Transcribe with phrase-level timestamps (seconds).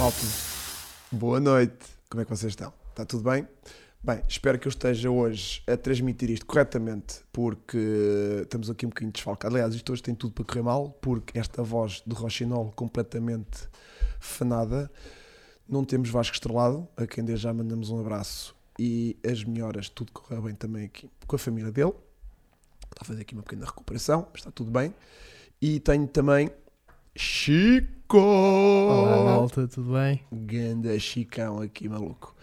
[0.00, 0.16] Malta,
[1.12, 1.84] boa noite.
[2.08, 2.72] Como é que vocês estão?
[2.88, 3.46] Está tudo bem?
[4.02, 7.76] Bem, espero que eu esteja hoje a transmitir isto corretamente, porque
[8.42, 9.54] estamos aqui um bocadinho desfalcados.
[9.54, 13.68] Aliás, isto hoje tem tudo para correr mal, porque esta voz do Rochinol completamente
[14.18, 14.90] fanada.
[15.68, 20.12] Não temos Vasco Estrelado, a quem desde já mandamos um abraço e as melhoras, tudo
[20.12, 21.92] correu bem também aqui com a família dele.
[22.84, 24.94] Está a fazer aqui uma pequena recuperação, mas está tudo bem.
[25.60, 26.50] E tenho também
[27.14, 27.99] Chico!
[28.12, 30.20] Olá, malta, tudo bem?
[30.32, 32.34] Ganda Chicão aqui, maluco.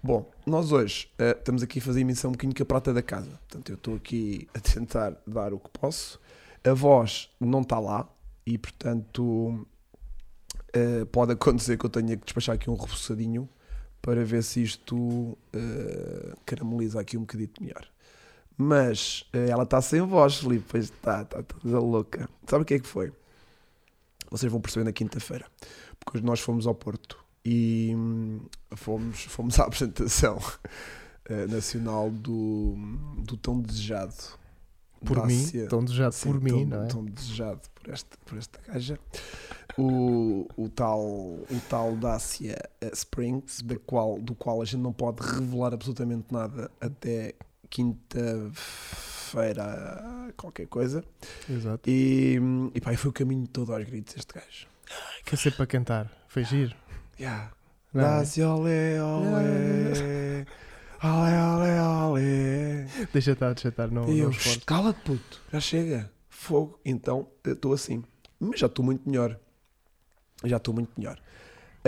[0.00, 3.02] Bom, nós hoje eh, estamos aqui a fazer emissão um bocadinho com a prata da
[3.02, 3.28] casa.
[3.48, 6.20] Portanto, eu estou aqui a tentar dar o que posso.
[6.62, 8.08] A voz não está lá
[8.46, 9.66] e, portanto,
[10.72, 13.48] eh, pode acontecer que eu tenha que despachar aqui um repousadinho
[14.00, 17.84] para ver se isto eh, carameliza aqui um bocadito melhor.
[18.56, 22.28] Mas ela está sem voz, Filipe, pois está, está toda louca.
[22.46, 23.12] Sabe o que é que foi?
[24.30, 25.46] Vocês vão perceber na quinta-feira,
[26.04, 28.40] porque nós fomos ao Porto e hum,
[28.74, 30.38] fomos, fomos à apresentação
[31.28, 32.74] eh, nacional do,
[33.18, 34.14] do Tão Desejado.
[35.04, 36.86] Por mim, tão desejado Sim, por mim, tão, não é?
[36.88, 38.98] tão desejado por esta, por esta gaja.
[39.78, 44.92] O, o, tal, o tal Dacia eh, Springs, da qual, do qual a gente não
[44.92, 47.34] pode revelar absolutamente nada até
[47.68, 48.50] quinta-feira,
[50.36, 51.04] qualquer coisa.
[51.48, 51.88] Exato.
[51.88, 52.38] E,
[52.74, 54.66] e pá, e foi o caminho todo aos gritos este gajo.
[55.24, 56.10] Quer ser para cantar?
[56.28, 56.74] Foi giro?
[57.18, 57.50] Yeah.
[57.92, 58.46] Não é?
[58.46, 60.46] Olé, olé.
[61.02, 62.86] Olé, olé, olé.
[63.12, 64.64] Deixa estar, deixa estar, não, E eu, esporte.
[64.66, 66.80] cala-te, puto, já chega, fogo.
[66.84, 68.02] Então, eu estou assim,
[68.40, 69.38] mas já estou muito melhor.
[70.44, 71.18] Já estou muito melhor.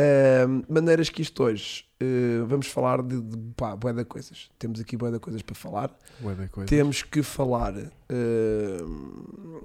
[0.00, 4.48] Ahm, maneiras que isto hoje, eh, vamos falar de, de pá, bué de coisas.
[4.58, 5.90] Temos aqui bué de coisas para falar.
[6.20, 6.68] Bué da coisa.
[6.68, 7.74] Temos que falar
[8.08, 9.60] ahm,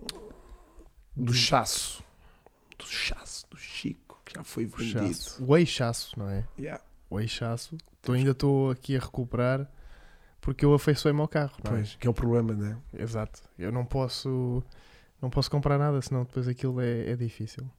[1.16, 2.03] do chasso,
[2.80, 5.08] do chasso, do Chico, que já foi O vendido.
[5.14, 5.45] chasso.
[5.45, 6.44] O eixaço, não é?
[6.58, 6.84] Yeah.
[7.09, 7.78] O eixaço.
[8.02, 9.69] Tô, ainda estou aqui a recuperar
[10.41, 11.53] porque eu afeiçoei-me ao carro.
[11.63, 11.75] não é?
[11.75, 12.75] Pois, que é o problema, né?
[12.97, 13.41] Exato.
[13.57, 14.63] Eu não posso,
[15.22, 17.69] não posso comprar nada, senão depois aquilo é, é difícil.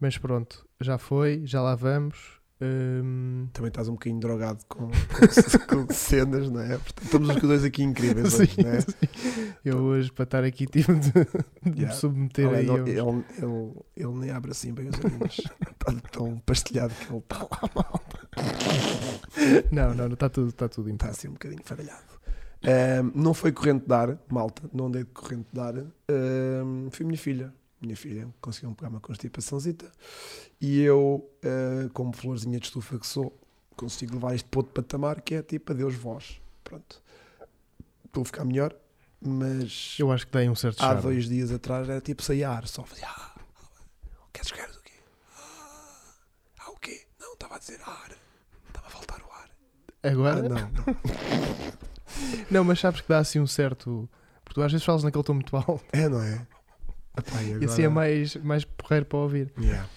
[0.00, 2.40] Mas pronto, já foi, já lá vamos.
[2.62, 4.88] Hum, Também estás um bocadinho drogado com,
[5.66, 6.76] com, cenas, não é?
[6.76, 8.80] Portanto, estamos os dois aqui incríveis hoje, sim, não é?
[8.82, 9.52] sim.
[9.64, 11.20] Eu hoje, para estar aqui, tive de, de
[11.80, 11.86] Yeah.
[11.86, 12.66] me submeter Além aí.
[12.66, 15.36] do- aos- ele, ele, ele nem abre assim bem os olhinhos.
[15.80, 18.00] Está tão pastelhado que ele está lá,
[19.72, 22.02] Não, não, está tudo, está tudo está assim um bocadinho faralhado.
[22.62, 25.74] Ahm, não foi corrente de ar, malta, não andei de corrente de ar.
[26.90, 27.54] Foi minha filha.
[27.80, 29.90] Minha filha conseguiu pegar uma constipaçãozita
[30.60, 33.34] e eu, ah, como florzinha de estufa que sou,
[33.76, 36.40] consigo levar isto para outro patamar que é tipo adeus voz.
[36.62, 37.02] Pronto.
[38.04, 38.74] Estou a ficar melhor,
[39.20, 41.02] mas Eu acho que dei um certo há charme.
[41.02, 43.34] dois dias atrás era tipo sair ar, só fazia ah,
[44.32, 44.92] queres queres o quê?
[45.38, 46.14] Ah,
[46.58, 47.06] ah, o quê?
[47.18, 48.10] Não, estava a dizer ar,
[48.68, 49.50] estava a faltar o ar.
[50.02, 50.38] Agora?
[50.38, 50.70] Ah, não, não.
[52.50, 54.08] Não, mas sabes que dá assim um certo.
[54.44, 55.82] Porque tu às vezes falas naquele tom muito alto.
[55.92, 56.46] É, não é?
[57.16, 59.52] Epá, e E assim é agora- mais, mais porreiro para ouvir.
[59.58, 59.88] Yeah.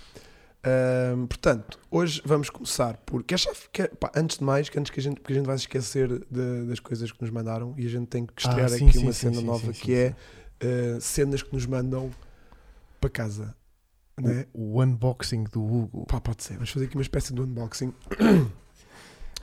[0.65, 3.23] Ahm, portanto, hoje vamos começar por.
[3.23, 5.45] Quer, já- quer- pá, antes de mais, que antes que a gente, porque a gente
[5.45, 8.65] vai se esquecer de- das coisas que nos mandaram e a gente tem que estrear
[8.65, 10.15] Ah, sim, aqui sim, uma sim, cena nova que é
[10.61, 12.09] ah, cenas que nos mandam
[13.01, 13.53] para casa.
[14.19, 14.45] Né?
[14.53, 16.05] O, o unboxing do Hugo.
[16.05, 16.53] Pá, pode ser.
[16.53, 17.93] Vamos fazer aqui uma espécie de unboxing.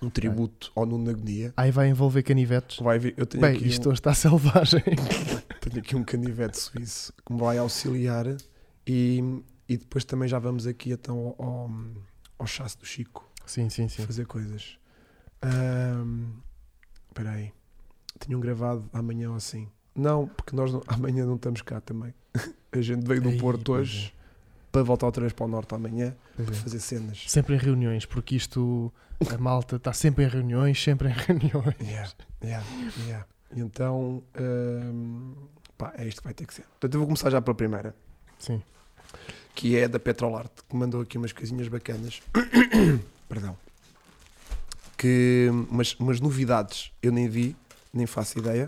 [0.02, 1.52] Um tributo ao Nuno Agonia.
[1.56, 2.78] Aí vai envolver canivetes.
[2.78, 4.82] Vai ver, eu tenho Bem, aqui, isto um, hoje está selvagem.
[5.60, 8.26] tenho aqui um canivete suíço que me vai auxiliar
[8.86, 11.70] e, e depois também já vamos aqui então ao, ao,
[12.38, 13.28] ao chasse do Chico.
[13.46, 14.04] sim, sim, sim.
[14.04, 14.78] fazer coisas.
[17.08, 17.52] Espera aí.
[18.18, 19.68] Tinha um gravado amanhã ou assim.
[19.94, 22.14] Não, porque nós não- amanhã não estamos cá também.
[22.72, 24.14] A gente veio do Porto hoje
[24.70, 26.60] para voltar outra vez para o Norte amanhã Pois para é.
[26.60, 27.24] fazer cenas.
[27.26, 28.92] Sempre em reuniões, porque isto,
[29.32, 31.74] a malta está sempre em reuniões, sempre em reuniões.
[31.80, 32.66] Yeah, yeah,
[33.06, 33.26] yeah.
[33.56, 35.32] Então, ahm,
[35.76, 36.62] pá, é isto que vai ter que ser.
[36.62, 37.94] Portanto, eu vou começar já pela primeira,
[38.38, 38.62] Sim.
[39.54, 42.22] que é da Petrolarte, que mandou aqui umas coisinhas bacanas.
[43.28, 43.56] Perdão.
[44.96, 47.56] Que umas, umas novidades eu nem vi,
[47.92, 48.66] nem faço ideia.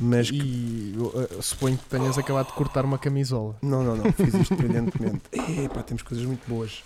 [0.00, 3.56] Mas que E eu, eh, suponho que tenhas acabado de cortar uma camisola.
[3.62, 4.12] Não, não, não.
[4.12, 5.22] Fiz isto brilhantemente.
[5.32, 6.82] Epá, temos coisas muito boas.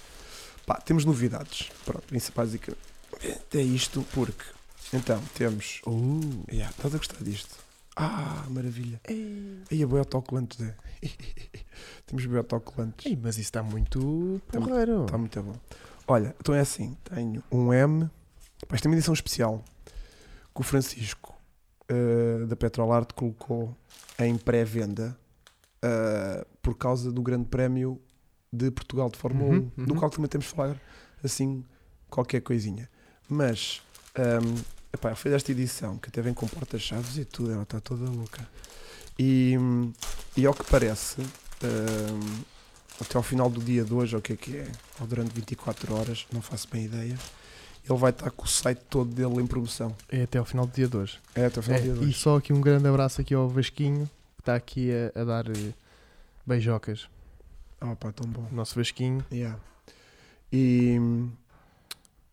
[0.67, 1.71] Pá, temos novidades.
[1.85, 2.79] Pronto, isso basicamente
[3.55, 4.45] é isto porque.
[4.93, 5.81] Então, temos.
[5.87, 6.21] Uh.
[6.51, 7.55] Yeah, estás a gostar disto?
[7.97, 9.01] Ah, maravilha.
[9.09, 10.75] Aí a boi autocolantes, é.
[12.07, 13.07] temos boi autocolantes.
[13.07, 15.05] Ei, mas isso está muito Tá mu- porreiro.
[15.05, 15.55] Está muito bom.
[16.09, 18.11] Olha, então é assim: tenho um M.
[18.67, 19.63] Pá, isto é uma edição especial
[20.55, 21.34] que o Francisco
[21.89, 23.77] eh, da Petrolarte colocou
[24.19, 25.17] em pré-venda
[25.83, 28.01] eh, por causa do Grande Prémio
[28.51, 29.99] de Portugal de Fórmula Uhum, 1, do uhum.
[29.99, 30.81] qual também temos de falar
[31.23, 31.65] assim
[32.09, 32.89] qualquer coisinha.
[33.29, 33.83] Mas
[34.17, 38.09] hum, epá, fez esta edição que até vem com porta-chaves e tudo, ela está toda
[38.09, 38.49] louca.
[39.19, 39.55] E,
[40.37, 42.43] e ao que parece, hum,
[43.01, 44.71] até ao final do dia de hoje, ou o que é que é,
[45.01, 47.19] ou durante 24 horas, não faço bem ideia,
[47.89, 49.95] ele vai estar com o site todo dele em promoção.
[50.09, 51.19] É até ao final do dia de hoje.
[51.35, 52.19] É, até ao final É, do dia de e hoje.
[52.19, 55.73] só aqui um grande abraço aqui ao Vasquinho, que está aqui a, a dar eh,
[56.47, 57.09] beijocas.
[57.81, 58.49] Oh, pá, tão bom.
[58.51, 59.25] Nosso Vasquinho.
[59.31, 59.59] Yeah.
[60.53, 60.99] E.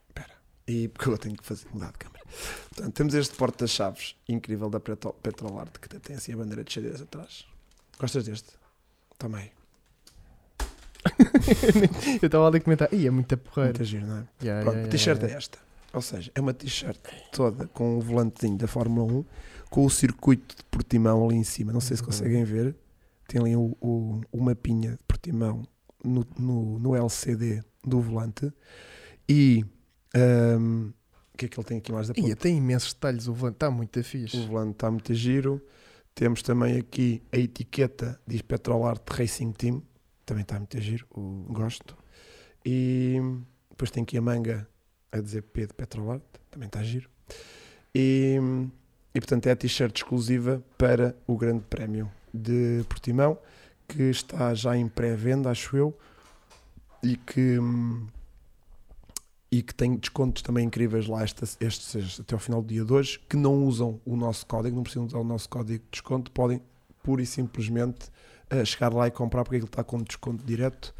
[0.08, 0.34] Espera.
[0.68, 2.22] E porque eu tenho que fazer, mudar de câmera.
[2.70, 7.02] Portanto, temos este porta-chaves incrível da Petro- Petrolart que tem assim a bandeira de xadrez
[7.02, 7.46] atrás.
[8.00, 8.50] Gostas deste?
[9.18, 9.52] Também.
[12.22, 13.72] eu estava ali a comentar, Ih, é muita porreira.
[13.74, 14.28] Muito giro, não é?
[14.42, 15.60] Yeah, Pronto, yeah, t-shirt yeah, é esta.
[15.94, 16.98] Ou seja, é uma t-shirt
[17.32, 19.26] toda com o volantezinho da Fórmula 1,
[19.70, 21.74] com o circuito de Portimão ali em cima.
[21.74, 22.08] Não sei se Uhum.
[22.08, 22.76] conseguem ver.
[23.28, 25.64] Tem ali o, o, o mapinha de Portimão
[26.04, 28.52] no, no, no LCD do volante.
[29.28, 29.66] E
[30.16, 30.92] ahm,
[31.34, 32.36] o que é que ele tem aqui mais da ponta?
[32.36, 34.46] tem imensos detalhes, o volante está muito O fixe.
[34.46, 35.62] volante está muito giro.
[36.14, 39.82] Temos também aqui a etiqueta, diz Petrolart Racing Team.
[40.32, 41.06] Também está muito giro.
[41.14, 41.98] O- Gosto.
[42.66, 43.18] E
[43.70, 44.66] depois tem aqui a manga
[45.12, 45.74] a dizer P de
[46.50, 47.10] também está giro.
[47.94, 48.38] E,
[49.14, 53.38] e portanto é a t-shirt exclusiva para o Grande Prémio de Portimão,
[53.90, 55.98] que está já em pré-venda, acho eu,
[57.04, 57.58] e que,
[59.52, 62.94] e que tem descontos também incríveis lá estes, estes até ao final do dia de
[62.94, 66.32] hoje, que não usam o nosso código, não precisam usar o nosso código de desconto,
[66.32, 66.62] podem
[67.04, 68.10] pura e simplesmente
[68.52, 70.94] eh, chegar lá e comprar porque ele está com desconto direto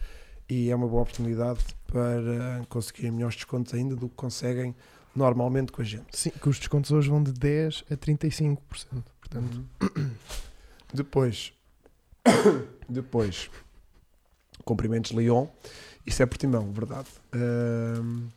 [0.50, 4.76] e é uma boa oportunidade para conseguirem melhores descontos ainda do que conseguem
[5.16, 6.18] normalmente com a gente.
[6.18, 8.58] Sim, que os descontos hoje vão de 10 a 35%.
[9.20, 9.66] Portanto,
[10.94, 11.54] Depois,
[12.90, 13.50] depois,
[14.66, 15.48] cumprimentos Leon,
[16.06, 17.08] isso é Portimão, verdade.
[17.34, 18.28] Ahm,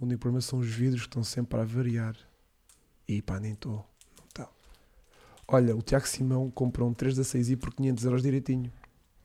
[0.00, 2.16] o único problema são os vidros que estão sempre a variar.
[3.06, 3.84] E pá, nem estou.
[5.50, 8.70] Olha, o Tiago Simão comprou um 3 da 6i por 500 euros direitinho.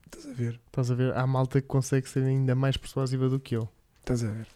[0.05, 0.59] Estás a ver?
[0.67, 3.67] estás a ver, há malta que consegue ser ainda mais persuasiva do que eu.
[3.99, 4.47] Estás a ver?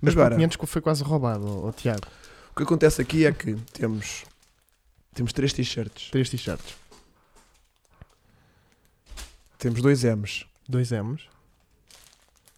[0.00, 2.06] Mas Agora- por 500 que foi quase roubado, ó, Tiago.
[2.50, 4.24] O que acontece aqui é que temos,
[5.14, 6.76] temos três t-shirts, Três t-shirts,
[9.58, 11.22] temos dois M's dois M's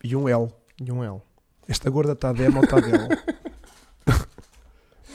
[0.03, 0.49] e um L.
[0.81, 1.21] e um L.
[1.69, 3.09] Esta gorda está de M ou está de L?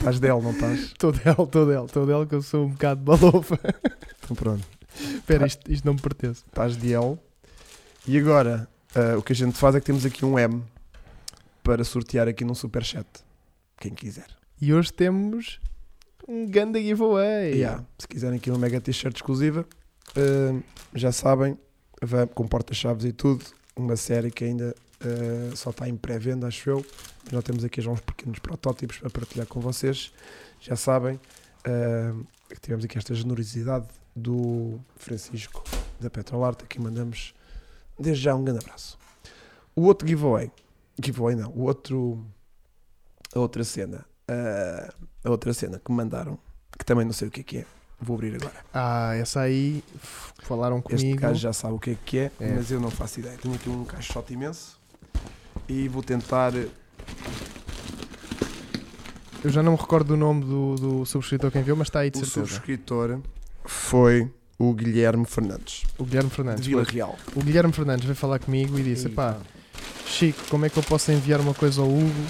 [0.00, 0.92] estás de L, não estás?
[0.98, 3.58] Todo L, todo L, todo L que eu sou um bocado balofa.
[4.24, 4.66] Então pronto,
[4.98, 6.42] Espera, isto, isto não me pertence.
[6.46, 7.18] estás de L.
[8.06, 10.62] E agora, ah, o que a gente faz é que temos aqui um M
[11.62, 13.06] para sortear aqui num superchat.
[13.78, 14.26] Quem quiser.
[14.60, 15.60] E hoje temos
[16.26, 17.52] um ganda giveaway.
[17.54, 19.66] Yeah, Se quiserem aqui uma mega t-shirt exclusiva,
[20.16, 20.60] ah,
[20.94, 21.58] já sabem,
[22.02, 23.44] vai com porta-chaves e tudo.
[23.76, 26.84] Uma série que ainda ah, só está em pré-venda, acho eu.
[27.32, 30.12] Nós temos aqui já uns pequenos protótipos para partilhar com vocês.
[30.60, 31.18] Já sabem
[31.64, 32.14] ah,
[32.48, 35.62] que tivemos aqui esta generosidade do Francisco
[36.00, 36.64] da Petrolarte.
[36.64, 37.34] Aqui mandamos
[37.98, 38.98] desde já um grande abraço.
[39.74, 40.50] O outro giveaway,
[41.02, 42.24] giveaway não, o outro,
[43.34, 44.92] a outra cena, ah,
[45.24, 46.38] a outra cena que me mandaram,
[46.78, 47.66] que também não sei o que é que é,
[48.00, 48.64] vou abrir agora.
[48.74, 49.82] Ah, essa aí
[50.40, 51.20] falaram Este comigo.
[51.20, 52.52] gajo já sabe o que é que é, É.
[52.54, 53.38] mas eu não faço ideia.
[53.38, 54.79] Tenho aqui um caixote imenso
[55.70, 56.52] e vou tentar.
[59.42, 62.10] Eu já não me recordo do nome do, do subscritor que enviou, mas está aí
[62.10, 62.46] de O certeza.
[62.46, 63.20] subscritor
[63.64, 66.66] foi o Guilherme Fernandes, O Guilherme de Fernandes.
[66.66, 66.94] Vila foi.
[66.94, 67.16] Real.
[67.34, 69.38] O Guilherme Fernandes veio falar comigo e disse: pá,
[70.06, 72.26] Chico, como é que eu posso enviar uma coisa ao Hugo,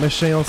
[0.00, 0.42] mas sem ele.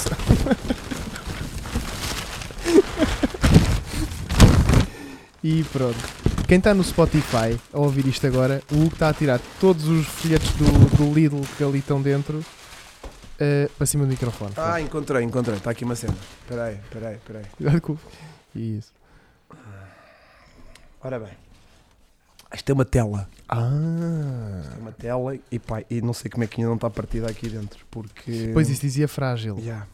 [5.43, 6.18] e pronto.
[6.49, 10.07] Quem está no Spotify a ouvir isto agora, o Hugo está a tirar todos os
[10.07, 12.43] folhetos do, do Lidl que ali estão dentro
[13.39, 14.53] eh, para cima do microfone.
[14.57, 15.57] Ah, encontrei, encontrei.
[15.57, 16.15] Está aqui uma cena.
[16.41, 17.45] Espera aí, espera aí, espera aí.
[17.55, 17.97] Cuidado com.
[18.55, 18.91] Isso.
[21.03, 21.33] Ora bem.
[22.51, 23.29] Isto é uma tela.
[23.47, 24.63] Ah.
[24.75, 27.29] É uma tela e pá, e não sei como é que ainda não está partida
[27.29, 28.49] aqui dentro, porque...
[28.53, 29.59] Pois isso dizia frágil.
[29.59, 29.85] Yeah.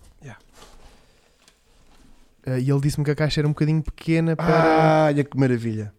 [2.45, 4.55] Eh, e ele disse-me que a caixa era um bocadinho pequena para.
[4.55, 5.91] Ah, olha que maravilha.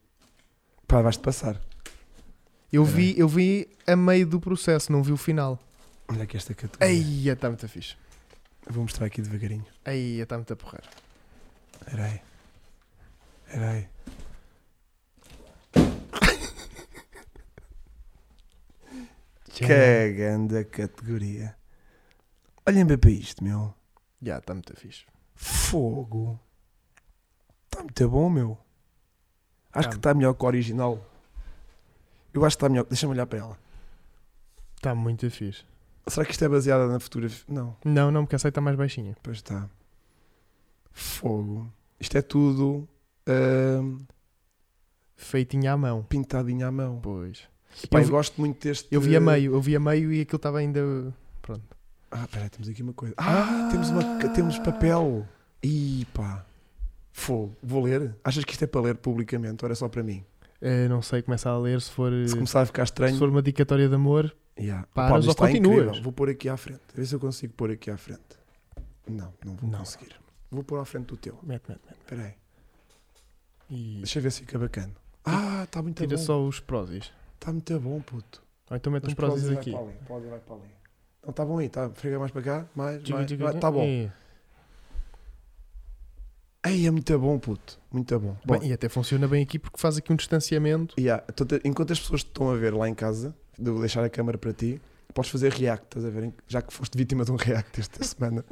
[0.86, 1.60] Pá, vais-te passar.
[2.72, 5.58] eu, espera vi, eu vi a meio do processo, não vi o final.
[6.08, 6.94] Olha aqui esta categoria.
[6.94, 7.96] Eia, está muito fixe.
[8.68, 9.66] Vou mostrar aqui devagarinho.
[9.84, 10.82] Eia, está muito a porrer.
[11.80, 12.20] Espera aí.
[13.46, 13.88] Espera aí.
[19.56, 21.56] Que grande categoria.
[22.66, 23.74] Olhem bem para isto, meu.
[24.20, 25.06] Já, está muito fixe.
[25.34, 26.38] Fogo.
[27.64, 28.65] Está muito bom, meu.
[29.76, 29.90] Acho Tá.
[29.92, 31.04] que está melhor que o original.
[32.32, 32.84] Eu acho que está melhor.
[32.88, 33.58] Deixa-me olhar para ela.
[34.76, 35.64] Está muito fixe.
[36.06, 37.44] Será que isto é baseado na fotografia?
[37.48, 39.16] Não, Não, não, porque a site está mais baixinha.
[39.22, 39.68] pois está.
[40.92, 41.70] Fogo.
[41.98, 42.88] Isto é tudo
[43.26, 43.98] ahm,
[45.16, 46.02] Feitinha à mão.
[46.04, 47.00] pintadinho à mão.
[47.02, 47.42] Pois.
[47.90, 48.86] Pá, Eu gosto muito deste.
[48.94, 50.80] Eu vi a meio, eu vi a meio e aquilo estava ainda.
[51.42, 51.62] Pronto.
[52.10, 53.14] Ah, peraí, temos aqui uma coisa.
[53.18, 55.26] Ah, temos, uma, temos papel.
[55.62, 56.44] Ih, pá.
[57.18, 57.56] Fogo.
[57.62, 58.14] Vou ler?
[58.22, 60.22] Achas que isto é para ler publicamente ou era só para mim?
[60.60, 63.14] Eh, não sei, começa a ler se for, Se começar a ficar estranho.
[63.14, 64.34] se for uma dicatória de amor.
[64.58, 64.86] Yeah.
[64.94, 65.78] Paras Pá, mas ou continuas?
[65.86, 66.02] incrível.
[66.02, 66.80] Vou pôr aqui à frente.
[66.92, 68.20] A ver se eu consigo pôr aqui à frente.
[69.08, 69.78] Não, não vou Não.
[69.78, 70.14] conseguir.
[70.50, 71.38] Vou pôr à frente do teu.
[71.42, 71.98] Mete, mete, mete.
[72.00, 72.34] Espera aí.
[73.70, 74.92] E Deixa eu ver se fica bacana.
[75.24, 76.22] Ah, está muito tira bom.
[76.22, 77.10] só os prósis.
[77.34, 78.42] Está muito bom, puto.
[78.70, 79.70] Ou então mete Os prósis prósis vai aqui.
[80.06, 80.26] para ali.
[80.28, 80.64] Vai para ali.
[81.22, 81.68] Não, está bom aí.
[81.68, 81.90] Tá.
[81.90, 82.66] Frega mais para cá.
[82.74, 83.30] Mais, mais.
[83.30, 83.84] Está bom.
[83.84, 84.10] E,
[86.66, 87.78] Ei, é muito bom, puto.
[87.92, 88.36] Muito bom.
[88.44, 90.94] Bom, bem, e até funciona bem aqui porque faz aqui um distanciamento.
[90.98, 94.04] yeah, então, enquanto as pessoas te estão a ver lá em casa, de eu deixar
[94.04, 94.80] a câmera para ti,
[95.14, 96.32] podes fazer react, estás a ver?
[96.48, 98.44] Já que foste vítima de um react esta semana.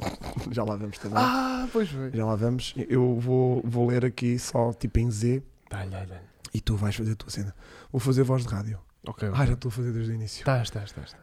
[0.51, 1.17] Já lá vamos também.
[1.17, 2.11] Ah, pois foi.
[2.11, 2.73] Já lá vamos.
[2.89, 5.95] Eu vou, vou ler aqui só tipo em Z Dá-lhe,
[6.53, 7.53] e tu vais fazer a tua cena.
[7.91, 8.79] Vou fazer voz de rádio.
[9.07, 10.39] Ok, Ah, já estou a fazer desde o início.
[10.39, 11.15] Estás, estás, estás.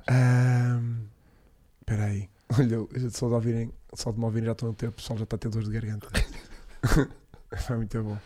[1.81, 2.29] Espera aí.
[2.59, 5.25] Olha, só de, ouvirem, só de me ouvirem já estão a ter, o pessoal já
[5.25, 6.09] está a ter dor de garganta.
[7.67, 8.19] Foi muito bom.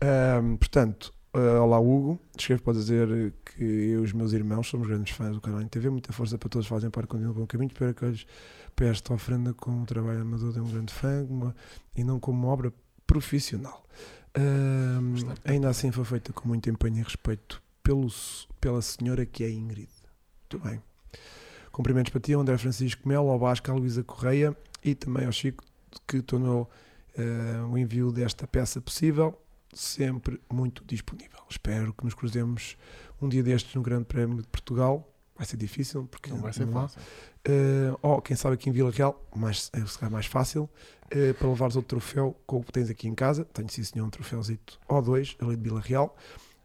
[0.00, 2.18] Ahm, portanto, ah, olá Hugo.
[2.36, 5.68] Escrevo para dizer que eu e os meus irmãos somos grandes fãs do canal em
[5.68, 5.90] TV.
[5.90, 7.70] Muita força para todos fazem para continuar bom caminho.
[7.72, 8.26] Espero que hoje
[8.74, 11.54] para esta ofrenda com o trabalho amador de um grande fã uma-
[11.94, 12.72] e não como uma obra
[13.06, 13.84] profissional.
[15.14, 18.08] Está- ainda assim foi feita com muito empenho e respeito pelo,
[18.60, 19.90] pela senhora que é Ingrid.
[20.50, 20.82] Muito bem.
[21.70, 25.64] Cumprimentos para ti, André Francisco Melo, ao Vasco, à Luísa Correia e também ao Chico,
[26.08, 26.68] que tornou
[27.16, 29.38] eh, o envio desta peça possível,
[29.72, 31.38] sempre muito disponível.
[31.48, 32.76] Espero que nos cruzemos
[33.20, 35.08] um dia destes no Grande Prémio de Portugal.
[35.36, 37.00] Vai ser difícil, porque Não vai ser não fácil.
[37.44, 40.68] Eh, ou quem sabe aqui em Vila Real, mais, é se calhar mais fácil,
[41.10, 43.44] eh, para levares outro troféu como tens aqui em casa.
[43.46, 46.16] Tenho sim senhor um troféuzito ou dois, ali de Vila Real.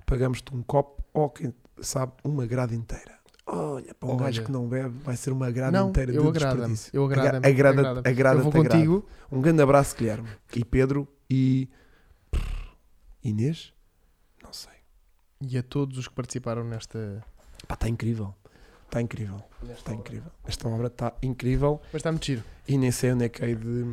[0.05, 3.16] Pagamos-te um copo ou quem sabe uma grade inteira.
[3.49, 4.19] Olha, para um Olha.
[4.25, 6.73] gajo que não bebe, vai ser uma grade Não, inteira eu de agrada-me.
[6.73, 6.91] desperdício.
[6.93, 7.37] Eu agrada-me.
[7.47, 8.09] Agra- agrada- agrada-me.
[8.11, 8.75] agrada-te, Eu vou agrada.
[8.75, 9.09] contigo.
[9.31, 10.27] Um grande abraço, Guilherme.
[10.55, 11.69] E Pedro e.
[13.23, 13.73] Inês?
[14.43, 14.71] Não sei.
[15.41, 17.23] E a todos os que participaram nesta.
[17.67, 18.33] Pá, está incrível.
[18.85, 19.41] Está incrível.
[19.69, 20.31] Está incrível.
[20.45, 21.81] Esta obra está incrível.
[21.91, 22.43] Mas está muito giro.
[22.67, 23.85] E nem sei onde é que hei de.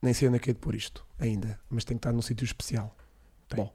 [0.00, 1.58] Nem sei onde é que hei de pôr isto ainda.
[1.70, 2.94] Mas tem que estar num sítio especial.
[3.48, 3.56] Tem.
[3.58, 3.72] Bom.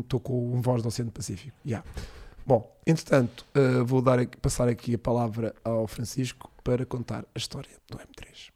[0.00, 1.56] Estou com um voz do Oceano Pacífico.
[1.64, 1.86] Yeah.
[2.46, 7.70] Bom, entretanto, uh, vou dar passar aqui a palavra ao Francisco para contar a história
[7.88, 8.50] do M3.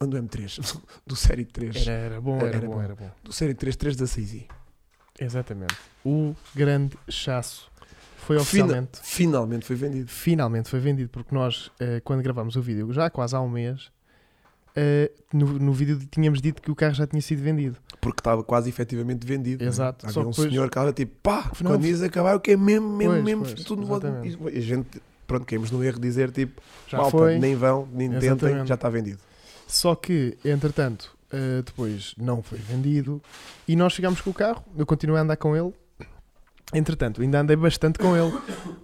[0.00, 1.86] Não do M3, do Série 3.
[1.86, 2.82] Era, era bom, era, Era bom, bom.
[2.82, 3.10] era bom.
[3.22, 4.46] Do Série 3, 3 da 6i.
[5.20, 5.74] Exatamente.
[6.04, 7.70] O grande chasso
[8.16, 9.00] foi oficialmente.
[9.02, 10.08] Finalmente foi vendido.
[10.08, 13.48] Finalmente foi vendido, porque nós, eh, quando gravámos o vídeo, já há quase há um
[13.48, 13.90] mês,
[14.80, 17.76] eh, no, no vídeo tínhamos dito que o carro já tinha sido vendido.
[18.00, 19.64] Porque estava quase efetivamente vendido.
[19.64, 19.66] é?
[19.66, 20.06] Exato.
[20.06, 22.52] Havia Só um depois- senhor que estava tipo, pá, Não, quando isso acabar, o que
[22.52, 23.42] é mesmo, mesmo, Pois, mesmo.
[23.44, 24.48] pois, tudo no-.
[24.50, 27.38] E a gente, pronto, caímos no erro de dizer tipo, Já malta, foi.
[27.38, 28.68] nem vão, nem tentem, Exatamente.
[28.68, 29.18] já está vendido.
[29.66, 33.20] Só que, entretanto, eh, depois não foi vendido
[33.66, 34.64] e nós chegámos com o carro.
[34.76, 35.72] Eu continuei a andar com ele.
[36.74, 38.30] Entretanto, ainda andei bastante com ele.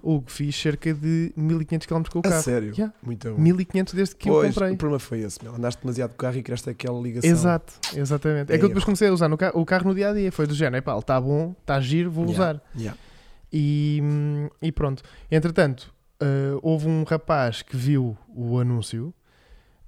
[0.03, 2.43] O fiz cerca de 1500 km com o A carro.
[2.43, 2.73] sério?
[2.73, 2.95] Yeah.
[3.03, 3.39] Muito bom.
[3.39, 4.73] 1500 desde que eu Pois, comprei.
[4.73, 5.55] o problema foi esse, meu.
[5.55, 7.29] Andaste demasiado com o carro e criaste aquela ligação.
[7.31, 8.51] Exato, exatamente.
[8.53, 8.87] É É que eu depois erro.
[8.87, 10.33] comecei a usar no o carro no dia a dia.
[10.33, 12.43] Foi do género, epá, está bom, está giro, vou Yeah.
[12.43, 12.63] usar.
[12.75, 12.99] Yeah.
[13.53, 14.01] E,
[14.63, 15.03] e pronto.
[15.31, 19.13] Entretanto, eh, houve um rapaz que viu o anúncio,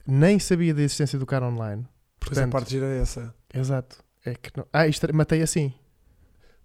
[0.06, 1.84] nem sabia da existência do carro online.
[2.20, 3.34] Pois a Portanto, parte gira é essa.
[3.54, 3.96] Exato.
[4.24, 4.66] É que não...
[4.72, 5.72] Ah, isto, matei assim.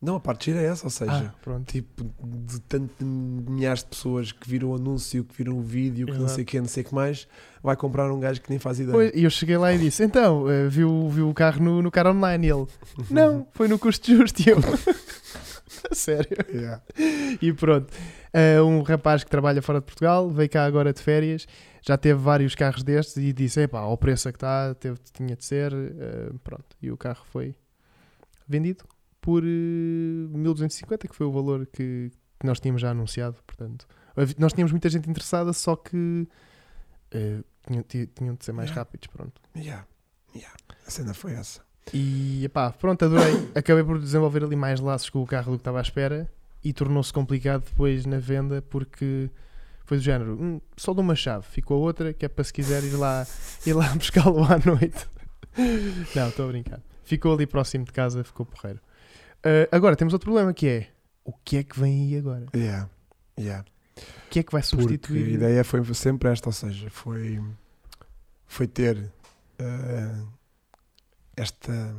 [0.02, 3.90] Não, a parte gira é essa, ou seja, Ah, tipo, de tanto de milhares de
[3.90, 6.34] pessoas que viram o anúncio, que viram o vídeo, que não Exato.
[6.36, 7.28] sei o que, não sei o que mais,
[7.62, 9.12] vai comprar um gajo que nem faz ideia.
[9.16, 12.10] E eu cheguei lá e disse: Então, eh, viu, viu o carro no, no carro
[12.18, 12.48] online?
[12.48, 12.66] E ele:
[13.12, 14.40] Não, foi no custo justo.
[14.42, 16.38] E eu: "A Sério.
[16.52, 16.82] Yeah.
[17.42, 17.94] E pronto.
[18.34, 21.46] Eh, um rapaz que trabalha fora de Portugal veio cá agora de férias,
[21.82, 25.46] já teve vários carros destes e disse: Epá, ao preço que está, teve, tinha de
[25.46, 25.72] ser.
[25.74, 26.66] eh, pronto.
[26.82, 27.54] E o carro foi
[28.48, 28.84] vendido
[29.22, 32.12] por eh, 1250, que foi o valor que,
[32.44, 33.38] nós tínhamos já anunciado.
[33.46, 33.88] Portanto,
[34.38, 36.28] nós tínhamos muita gente interessada, só que
[37.12, 38.82] eh, tinham, ti- tinham de ser mais Yeah.
[38.82, 39.08] rápidos.
[39.08, 39.40] Pronto.
[39.56, 39.86] Yeah.
[40.36, 40.56] Yeah.
[40.88, 41.62] A cena foi essa.
[41.94, 43.34] E epá, pronto, adorei.
[43.56, 46.32] Acabei por desenvolver ali mais laços com o carro do que estava à espera
[46.64, 49.30] e tornou-se complicado depois na venda porque
[49.86, 52.54] foi do género: "Hum, só dou uma chave, ficou a outra que é para se
[52.54, 53.26] quiser ir lá,
[53.66, 55.08] ir lá buscá-lo à noite.
[56.16, 56.80] Não, estou a brincar.
[57.04, 58.80] Ficou ali próximo de casa, ficou porreiro.
[59.44, 60.90] Ah, agora temos outro problema que é:
[61.24, 62.46] o que é que vem aí agora?
[62.56, 62.90] Yeah.
[63.38, 63.66] Yeah.
[63.98, 65.26] O que é que vai Porque substituir?
[65.26, 67.42] a ideia foi sempre esta, ou seja, foi,
[68.46, 69.12] foi ter
[69.60, 70.24] eh,
[71.36, 71.96] esta.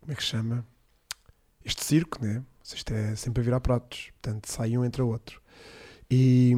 [0.00, 0.66] Como é que se chama?
[1.64, 2.42] Este circo, né?
[2.64, 4.10] Isto é sempre a virar pratos.
[4.20, 5.40] Portanto, sai um entre o outro.
[6.10, 6.52] E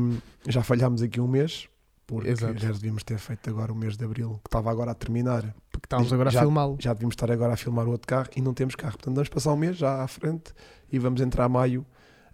[0.47, 1.69] já falhámos aqui um mês,
[2.09, 2.59] porque Exato.
[2.59, 5.55] já devíamos ter feito agora o mês de abril, que estava agora a terminar.
[5.71, 6.77] Porque estávamos agora Já- a filmá-lo.
[6.81, 8.95] Já devíamos estar agora a filmar o outro carro e não temos carro.
[8.95, 10.55] Portanto, vamos passar um mês já à frente
[10.91, 11.85] e vamos entrar a maio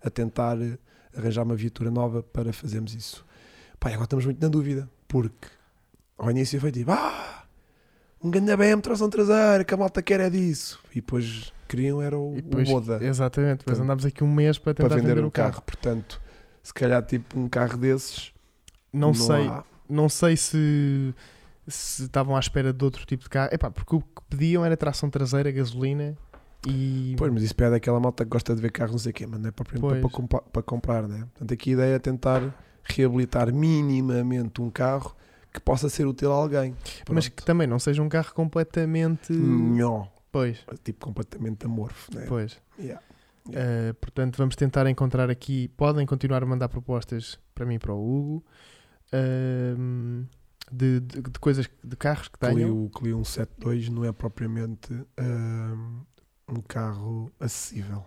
[0.00, 0.78] a tentar eh,
[1.16, 3.26] arranjar uma viatura nova para fazermos isso.
[3.80, 5.48] Pá, e agora estamos muito na dúvida, porque
[6.16, 7.44] ao início foi tipo, ah,
[8.22, 10.78] um grande BM tração traseira, que a malta quer é disso.
[10.92, 14.56] E depois queriam era o, depois- o Boda Exatamente, depois Portanto, andámos aqui um mês
[14.56, 15.50] para tentar para vender, vender um o carro.
[15.54, 15.62] carro.
[15.62, 16.20] Portanto,
[16.62, 18.32] se calhar tipo um carro desses,
[18.98, 19.64] Não, sei, há.
[19.88, 21.14] não sei se,
[21.66, 23.50] se estavam à espera de outro tipo de carro.
[23.52, 26.16] Epá, porque o que pediam era tração traseira, gasolina
[26.66, 27.14] e.
[27.18, 29.26] Pois, mas isso pede aquela malta que gosta de ver carros, não sei o quê,
[29.26, 31.20] mas não é propriamente para, compa- para comprar, né?
[31.32, 35.14] Portanto, aqui a ideia é tentar reabilitar minimamente um carro
[35.52, 36.74] que possa ser útil a alguém.
[37.10, 39.32] mas que também não seja um carro completamente.
[39.32, 40.06] Nhó.
[40.32, 42.24] Pois, Tipo, completamente amorfo, né?
[42.28, 42.60] pois.
[42.78, 43.00] Yeah.
[43.46, 45.68] Uh, portanto, vamos tentar encontrar aqui.
[45.76, 48.44] Podem continuar a mandar propostas para mim e para o Hugo
[49.12, 50.24] um,
[50.72, 52.54] de, de- de coisas, de carros que tenham.
[52.54, 56.00] Clio, Clio 172 não é propriamente hum,
[56.48, 58.04] um carro acessível.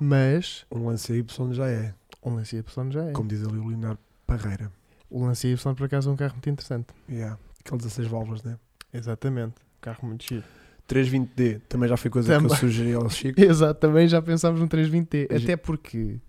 [0.00, 3.12] Mas Um Lancia Y já é, o Lancia Y já é.
[3.12, 4.70] como diz ali o Leonardo Parreira.
[5.08, 6.88] O Lancia Y, por acaso, é um carro muito interessante.
[7.08, 7.38] Yeah.
[7.60, 8.58] Aquele 16 válvulas, né?
[8.92, 9.54] Exatamente.
[9.78, 10.44] Um carro muito giro.
[10.88, 12.50] 320D também já foi coisa que Também.
[12.52, 13.40] eu sugeri ao Chico.
[13.40, 15.28] Exato, também já pensámos no 320T.
[15.30, 16.20] Já- Até porque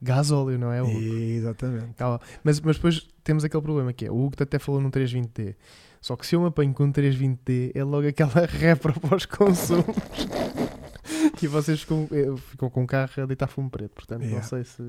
[0.00, 0.82] gasóleo, não é?
[0.82, 0.98] Hugo?
[1.00, 1.94] Exatamente.
[1.94, 2.20] Calma.
[2.44, 5.54] Mas, mas depois temos aquele problema que é, o Hugo até falou num 320T.
[6.00, 9.26] Só que se eu me apanho com um 320T, é logo aquela repra para os
[9.26, 9.84] consumos.
[11.42, 13.92] e vocês ficam, eh, ficam com o carro a deitar fumo preto.
[13.94, 14.46] Portanto, não Yeah.
[14.46, 14.82] sei se.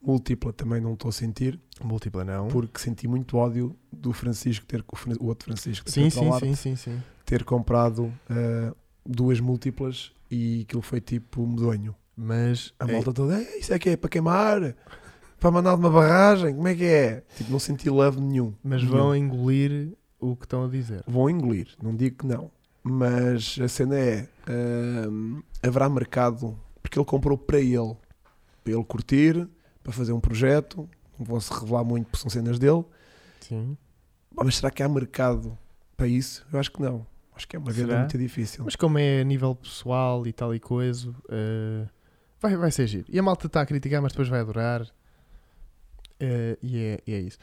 [0.00, 2.46] Múltipla também não estou a sentir, Múltipla não.
[2.46, 4.84] porque senti muito ódio do Francisco ter,
[5.18, 7.02] o, outro Francisco, Sim, sim, sim, sim, sim.
[7.24, 8.72] ter comprado ah,
[9.04, 11.92] duas múltiplas e aquilo foi tipo medonho.
[12.16, 14.74] Mas A é, malta toda, "Ei, isso é que é para queimar,
[15.38, 17.22] para mandar de uma barragem, como é que é?
[17.36, 18.54] Tipo, não senti love nenhum.
[18.64, 18.96] mas nenhum.
[18.96, 21.04] vão engolir o que estão a dizer.
[21.06, 22.50] Vão engolir, não digo que não.
[22.82, 24.28] Mas a cena é:
[25.08, 27.94] hum, haverá mercado, porque ele comprou para ele,
[28.64, 29.46] para ele curtir,
[29.82, 30.88] para fazer um projeto.
[31.18, 32.84] Não vou se revelar muito porque são cenas dele.
[33.40, 33.76] Sim.
[34.34, 35.56] Mas será que há mercado
[35.96, 36.46] para isso?
[36.52, 37.06] Eu acho que não.
[37.34, 37.98] Acho que é uma Será?
[38.00, 38.64] muito difícil.
[38.64, 41.86] Mas como é a nível pessoal e tal e coisa, eh,
[42.46, 43.04] vai, vai ser giro.
[43.08, 44.86] E a malta está a criticar, mas depois vai adorar.
[46.20, 47.38] Eh, e, é, e é isso.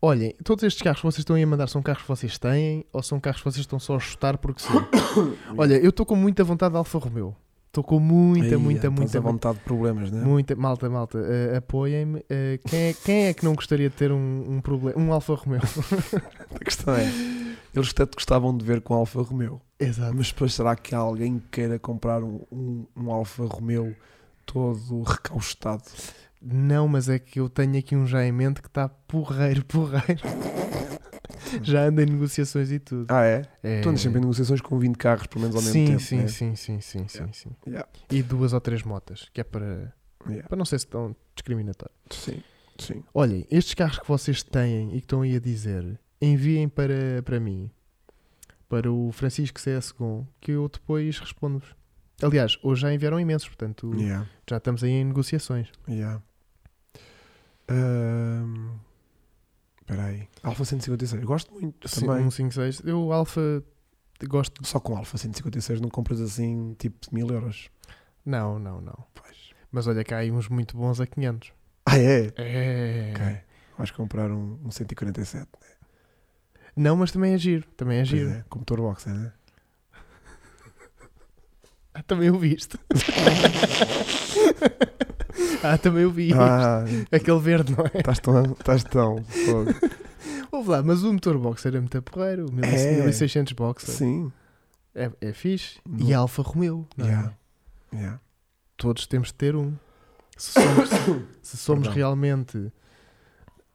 [0.00, 2.84] Olhem, todos estes carros que vocês estão aí a mandar são carros que vocês têm
[2.92, 4.72] ou são carros que vocês estão só a chutar porque sim?
[5.56, 7.36] Olha, eu estou com muita vontade de Alfa Romeo.
[7.72, 10.20] Estou com muita, muita, muita, à vontade de problemas, né?
[10.20, 10.54] muita.
[10.54, 12.22] Malta, malta, eh, apoiem-me.
[12.28, 15.00] Eh, quem, é, quem é que não gostaria de ter um, um problema?
[15.00, 15.62] Um Alfa Romeo.
[16.54, 17.10] A questão é:
[17.74, 19.58] eles tanto gostavam de ver com Alfa Romeo.
[19.80, 20.14] Exato.
[20.14, 23.96] Mas depois será que há alguém que queira comprar um, um, um Alfa Romeo
[24.44, 25.84] todo recaustado?
[26.42, 30.20] Não, mas é que eu tenho aqui um já em mente que está porreiro, porreiro.
[31.62, 33.06] já anda em negociações e tudo.
[33.12, 33.42] Ah, é?
[33.62, 33.80] É...
[33.80, 36.00] Tu andas sempre em negociações com 20 carros, pelo menos ao mesmo sim, tempo.
[36.00, 36.26] sim, né?
[36.28, 37.32] sim, sim, sim, sim, Yeah.
[37.32, 37.50] sim.
[37.66, 37.88] Yeah.
[38.10, 39.92] E duas ou três motas, que é para,
[40.28, 40.48] Yeah.
[40.48, 41.94] para não ser tão discriminatório.
[42.10, 42.42] Sim,
[42.78, 43.02] sim.
[43.12, 47.38] Olhem, estes carros que vocês têm e que estão aí a dizer, enviem para, para
[47.40, 47.70] mim,
[48.68, 51.74] para o Francisco CS Gon, que eu depois respondo-vos.
[52.22, 53.90] Aliás, hoje já enviaram imensos, portanto
[54.48, 55.68] já estamos aí em negociações.
[55.88, 56.22] Yeah.
[57.68, 58.78] Ahm,
[59.82, 60.28] Espera aí.
[60.42, 61.22] Alfa 156.
[61.22, 62.24] Eu gosto muito Sim, também.
[62.24, 62.82] Um 56.
[62.84, 63.62] Eu, Alfa,
[64.28, 64.66] gosto.
[64.66, 67.68] Só com Alfa 156 não compras assim tipo mil euros.
[68.24, 69.04] Não, não, não.
[69.12, 69.50] Pois.
[69.70, 71.52] Mas olha que há aí uns muito bons a 500.
[71.86, 72.32] Ah, é?
[72.36, 73.12] É.
[73.14, 73.38] Ok.
[73.76, 75.48] Vais comprar um, um 147.
[76.76, 77.66] Não, mas também é giro.
[77.76, 78.30] Também é giro.
[78.30, 79.32] é, com motor boxer, né?
[82.06, 82.78] Também o viste.
[85.74, 86.32] ah, também o vi.
[86.34, 87.98] Ah, Aquele verde, não é?
[87.98, 88.42] estás tão.
[88.52, 89.22] Estás tão.
[89.24, 89.70] fogo.
[90.50, 92.46] Ouve lá, mas o motor boxer é muito porreiro.
[92.46, 92.92] O É.
[93.02, 93.94] 1600 boxer.
[93.94, 94.32] Sim.
[94.94, 95.78] É, é fixe.
[95.88, 96.06] Não.
[96.06, 96.86] E Alfa Romeo.
[96.96, 97.08] não é?
[97.08, 97.34] Yeah.
[97.94, 98.20] Yeah.
[98.76, 99.72] Todos temos de ter um.
[100.36, 100.90] Se somos,
[101.42, 102.72] se somos realmente.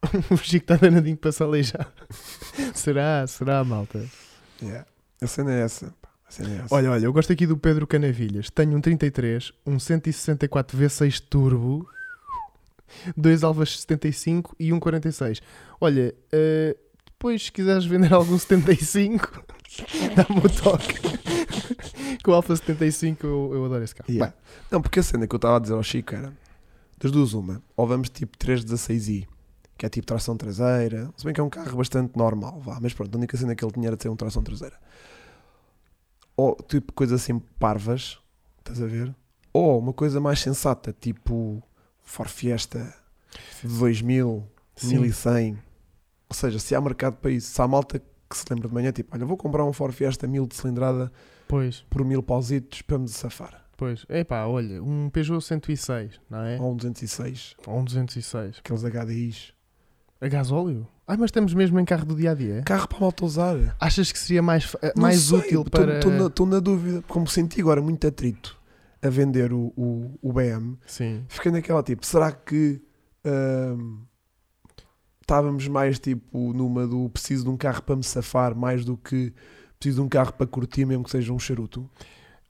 [0.30, 1.92] o Chico está danadinho para se aleijar.
[2.76, 3.26] será?
[3.26, 4.06] Será, malta?
[4.62, 4.86] Yeah.
[5.22, 5.94] A cena é essa.
[6.40, 6.66] É.
[6.70, 8.50] Olha, olha, eu gosto aqui do Pedro Canavilhas.
[8.50, 11.88] Tenho um 33, um 164 V6 Turbo,
[13.16, 15.42] dois Alvas 75 e um 46.
[15.80, 19.44] Olha, eh, depois se quiseres vender algum 75,
[20.16, 21.00] dá-me o toque.
[22.24, 24.12] Com o Alfa 75 eu, eu adoro esse carro.
[24.12, 24.34] Yeah.
[24.70, 26.34] Não, porque a cena que eu estava a dizer ao Chico era:
[27.00, 27.62] Das duas, uma.
[27.76, 29.28] Ou vamos tipo 316i,
[29.78, 31.10] que é tipo tração traseira.
[31.16, 32.80] Se bem que é um carro bastante normal, vá.
[32.82, 34.76] Mas pronto, a única cena que ele tinha era de ser um tração traseira.
[36.38, 38.20] Ou tipo coisas assim parvas,
[38.60, 39.14] estás a ver?
[39.52, 41.62] Ou uma coisa mais sensata, tipo
[42.04, 42.94] Ford Fiesta
[43.64, 45.00] 2000, Sim.
[45.00, 45.58] 1100.
[46.30, 48.92] Ou seja, se há mercado para isso, se há malta que se lembra de manhã,
[48.92, 51.12] tipo, olha, vou comprar um Ford Fiesta 1000 de cilindrada
[51.48, 53.66] Pois, por mil pausitos para me safar.
[53.78, 54.06] pois.
[54.10, 56.60] Epá, olha, um Peugeot 106, não é?
[56.60, 58.58] Ou um 206, Ou um 206.
[58.60, 59.54] aqueles HDIs.
[60.20, 60.88] A gasóleo?
[61.10, 62.64] Ai, mas estamos mesmo em carro do dia a dia.
[62.64, 63.76] Carro para malta usar.
[63.80, 65.96] Achas que seria mais, Não mais sei, útil tô- para.
[66.00, 67.02] Estou na, tô na dúvida.
[67.08, 68.58] Como senti agora muito atrito
[69.02, 71.24] a vender o, o, o BM, Sim.
[71.30, 72.82] fiquei naquela tipo, será que
[73.24, 74.00] ahm,
[75.22, 79.34] estávamos mais tipo numa do preciso de um carro para me safar mais do que
[79.80, 81.90] preciso de um carro para curtir, mesmo que seja um charuto?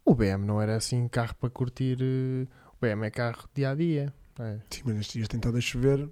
[0.05, 1.97] O BM não era assim carro para curtir.
[2.01, 4.11] eh, O BM é carro dia a dia.
[4.39, 4.57] É.
[4.69, 6.09] Sim, mas nestes dias tem estado a chover,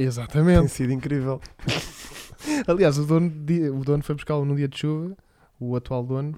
[0.00, 0.68] tem Exatamente.
[0.72, 1.40] sido incrível.
[2.66, 3.30] Aliás, o dono,
[3.78, 5.16] o dono foi buscá-lo num dia de chuva,
[5.58, 6.34] o atual dono,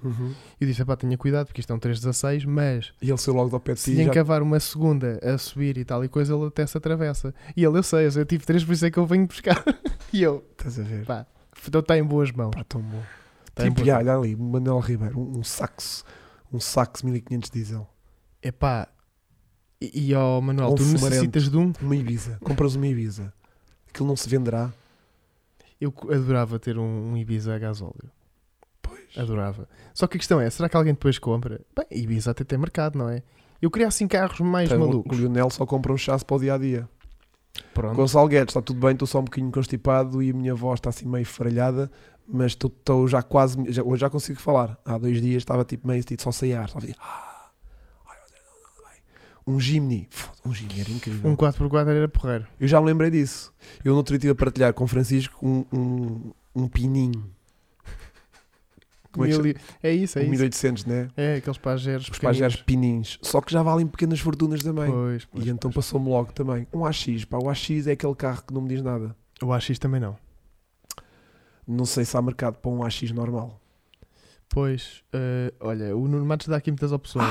[0.59, 3.55] e disse: pá, tenha cuidado, porque isto é um 316, mas E ele saiu logo
[3.55, 6.33] ao pé de se ti já- encavar uma segunda a subir e tal e coisa,
[6.35, 7.33] ele até se atravessa.
[7.55, 9.63] E ele, eu sei, eu tive três, por isso é que eu venho buscar.
[10.11, 11.05] e eu, Estás a ver?
[11.05, 11.25] pá,
[11.65, 12.51] então está em boas mãos.
[12.53, 13.01] Pá, tão bom.
[13.59, 16.03] Em tipo, já, olha ali, Manuel Ribeiro, um, um saxo,
[16.51, 17.87] um saxo 1500 diesel.
[18.41, 18.89] Epá,
[19.79, 21.71] e, e ó Manuel, Um tu necessitas de um?
[21.81, 23.31] Uma Ibiza, compras uma Ibiza.
[23.93, 24.71] Aquilo não se venderá.
[25.79, 28.09] Eu adorava ter um, um Ibiza a gasóleo.
[28.81, 29.17] Pois.
[29.17, 29.67] Adorava.
[29.93, 31.61] Só que a questão é, será que alguém depois compra?
[31.75, 33.21] Bem, Ibiza até tem mercado, não é?
[33.61, 35.17] Eu queria assim carros mais Então, o malucos.
[35.17, 36.89] Lionel só compra um chasse para o dia a dia.
[37.73, 37.95] Pronto.
[37.95, 40.89] Gonçalo Guedes, está tudo bem, estou só um bocadinho constipado e a minha voz está
[40.89, 41.91] assim meio faralhada,
[42.27, 43.57] mas estou- já quase.
[43.71, 44.77] Já, hoje já consigo falar.
[44.83, 46.67] Há dois dias estava tipo meio tipo, só sem ar.
[46.69, 47.51] Só fazia, ah,
[48.09, 48.95] ai, meu Deus, não, não vai.
[49.45, 50.07] Um Jimny.
[50.45, 51.29] Um Jimny era incrível.
[51.29, 52.47] Um 4x4 era porreiro.
[52.59, 53.53] Eu já me lembrei disso.
[53.83, 57.29] Eu no outro dia estive a partilhar com o Francisco um, um, um pininho.
[59.11, 60.31] Como é que Mil é isso, é um isso.
[60.31, 61.07] 1800, né?
[61.15, 63.19] É, aqueles pajeros Os pajeros pininhos.
[63.21, 64.89] Só que já valem pequenas fortunas também.
[64.89, 66.67] Pois, pois, e então passou-me logo também.
[66.73, 67.37] Um AX, pá.
[67.37, 69.15] O AX é aquele carro que não me diz nada.
[69.39, 70.17] O AX também não.
[71.67, 73.61] Não sei se há mercado para um AX normal.
[74.49, 77.27] Pois, eh, olha, o Nuno Matos dá aqui muitas opções.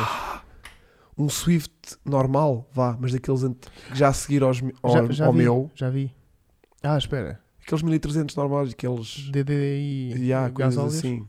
[1.16, 1.70] Um Swift
[2.05, 5.70] normal, vá, mas daqueles que já a seguir aos, ao, já, já ao vi, meu.
[5.75, 6.11] já vi.
[6.83, 7.38] Ah, espera.
[7.64, 9.31] Aqueles 1300 normais, aqueles.
[9.31, 11.27] DDI há coisas assim.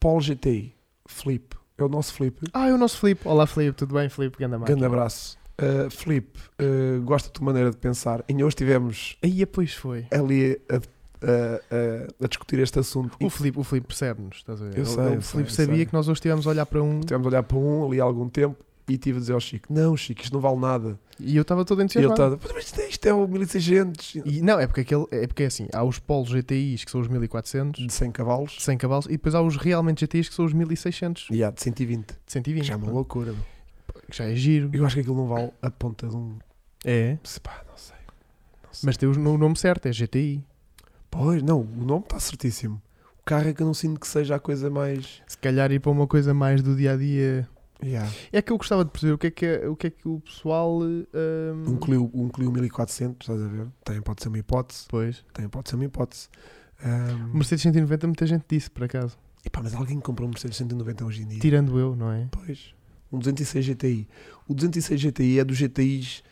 [0.00, 0.74] Polo GTI,
[1.06, 1.54] Flip.
[1.78, 2.48] É o nosso Flip.
[2.54, 3.28] Ah, é o nosso Filipe.
[3.28, 3.76] Olá, Filipe.
[3.76, 4.38] Tudo bem, Filipe?
[4.38, 5.38] Ganda Grande abraço.
[5.60, 8.24] Uh, Filipe, uh, gosto da tua maneira de pensar.
[8.28, 10.06] E hoje estivemos Aí, pois foi.
[10.10, 13.16] ali a, a- a- a discutir este assunto.
[13.22, 14.78] O Filipe, o Filipe percebe-nos, estás a ver?
[14.78, 15.86] Eu sei, o sei, eu sabia sei.
[15.86, 18.04] que nós hoje estivemos a olhar para um Estivemos a olhar para um ali há
[18.04, 18.56] algum tempo
[18.88, 20.98] e estive a dizer ao Chico: Não, Chico, isto não vale nada.
[21.18, 22.34] e eu estava todo E ele entusiasmado.
[22.36, 25.42] está, mas isto é, isto é o 1600 E, não, é porque, aquele, é porque
[25.42, 28.78] é assim, há os polos GTIs que são os 1400 de 100 cavalos de 100
[28.78, 32.06] cavalos e depois há os realmente GTIs que são os 1600 e há de 120.
[32.06, 32.64] de 120.
[32.64, 33.32] Já é uma loucura.
[33.32, 33.42] meu.
[34.10, 34.70] Que já é giro.
[34.72, 36.36] Eu acho que aquilo não vale a ponta de um.
[36.84, 37.96] É, se pá, não sei.
[38.62, 38.86] Não sei.
[38.86, 40.44] mas tem o nome certo, é GTI.
[41.10, 42.80] Pois, não, o nome está certíssimo.
[43.20, 45.20] O carro é que eu não sinto que seja a coisa mais.
[45.26, 47.48] Se calhar ir para uma coisa mais do dia a dia.
[47.84, 48.10] Yeah.
[48.32, 50.08] É que eu gostava de perceber o que é que, é- o, que, é que
[50.08, 50.80] o pessoal.
[50.80, 51.04] hum,
[51.66, 53.66] Um, Clio, um Clio 1400, estás a ver?
[53.84, 54.84] Também pode ser uma hipótese.
[54.88, 55.24] Pois.
[55.32, 56.28] Também pode ser uma hipótese.
[56.82, 59.16] O Um, Mercedes 190, muita gente disse, por acaso.
[59.44, 61.38] epá, mas alguém comprou um Mercedes 190 hoje em dia?
[61.40, 62.28] Tirando eu, não é?
[62.30, 62.74] Pois.
[63.12, 64.08] Um 206 GTI.
[64.48, 66.22] O 206 GTI é dos GTIs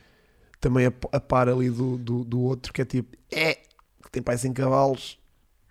[0.61, 4.23] também a, a par ali do, do, do outro, que é tipo, é, que tem
[4.23, 5.19] pai 100 cavalos,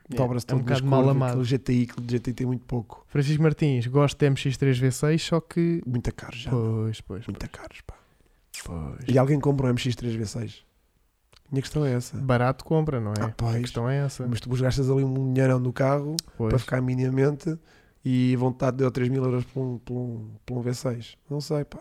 [0.10, 1.42] dobra-se é um bocado mal amado.
[1.42, 3.04] aquele GTI, que o GTI tem muito pouco.
[3.08, 5.82] Francisco Martins, gosto de MX3V6, só que.
[5.86, 6.52] Muito caro já.
[6.52, 7.96] Pois, pois, Muito caros, pá.
[8.66, 9.06] pois.
[9.08, 10.62] E alguém compra um MX3V6?
[11.52, 12.18] Minha questão é essa.
[12.18, 13.22] Barato compra, não é?
[13.22, 13.62] Ah, a pois.
[13.62, 14.28] questão é essa.
[14.28, 16.50] Mas tu gastas ali um dinheirão no carro Pois.
[16.50, 17.58] para ficar minimamente
[18.04, 21.16] e vontade de 3 mil euros por um, por, um, por um V6.
[21.30, 21.80] Não sei, pá.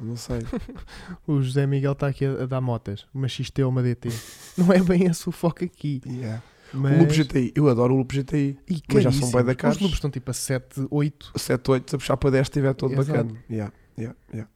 [0.00, 0.38] Não sei.
[1.26, 3.06] O José Miguel está aqui a, a dar motas.
[3.12, 4.08] Uma XT ou uma DT.
[4.56, 6.00] não é bem esse o foco aqui.
[6.06, 6.42] Yeah.
[6.72, 6.96] Mas...
[6.96, 7.52] O Loop GTI.
[7.54, 8.58] Eu adoro o Loop GTI.
[8.68, 9.76] E mas já são bué da caros.
[9.76, 11.32] Os loops estão tipo a 7, 8.
[11.36, 13.10] 7, 8, se a puxar para 10 estiver todo Exato.
[13.10, 13.44] bacana.
[13.50, 14.50] Yeah, yeah, yeah.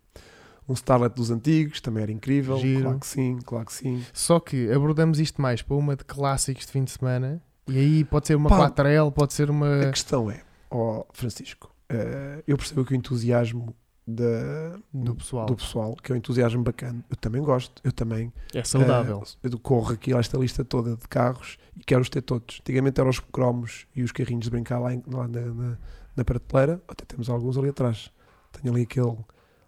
[0.68, 2.56] Um Starlet dos antigos também era incrível.
[2.58, 2.82] Giro.
[2.82, 4.04] Claro que sim, claro que sim.
[4.12, 7.42] Só que abordamos isto mais para uma de clássicos de fim de semana.
[7.68, 8.70] E aí pode ser uma Pá.
[8.70, 9.90] 4L, pode ser A uma.
[9.90, 13.74] questão é, ó Francisco, eh, eu percebo que o entusiasmo
[14.06, 15.46] da, Do pessoal.
[15.46, 19.22] do pessoal, que é um entusiasmo bacana, eu também gosto, eu também É saudável.
[19.42, 22.58] eh, eu corro aqui esta lista toda de carros e quero os ter todos.
[22.60, 25.78] Antigamente eram os cromos e os carrinhos de brincar lá, em- lá na, na,
[26.16, 28.10] na prateleira, até temos alguns ali atrás.
[28.52, 29.16] Tenho ali aquele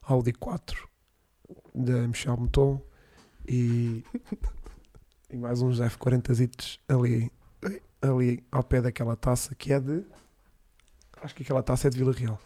[0.02, 0.88] Audi 4
[1.74, 2.80] da Michel Mouton
[3.48, 4.02] e,
[5.30, 7.30] e mais uns F40 ali,
[8.02, 10.04] ali ao pé daquela taça que é de.
[11.22, 12.38] Acho que aquela taça é de Vila Real.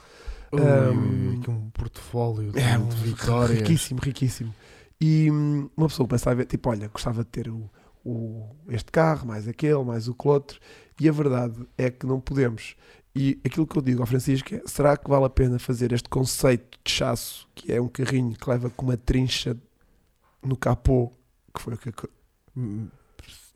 [0.53, 3.59] Ui, Um, um portfólio de, É, vitórias.
[3.61, 4.55] riquíssimo, riquíssimo.
[5.01, 7.71] E hum, uma pessoa começa a ver, tipo, olha, gostava de ter o,
[8.05, 10.59] o- este carro, mais aquele, mais o que outro,
[11.01, 12.75] e a verdade é que não podemos.
[13.15, 16.09] E aquilo que eu digo ao Francisco é: será que vale a pena fazer este
[16.09, 19.57] conceito de chasso, que é um carrinho que leva com uma trincha
[20.43, 21.13] no capô,
[21.55, 21.93] que foi o que,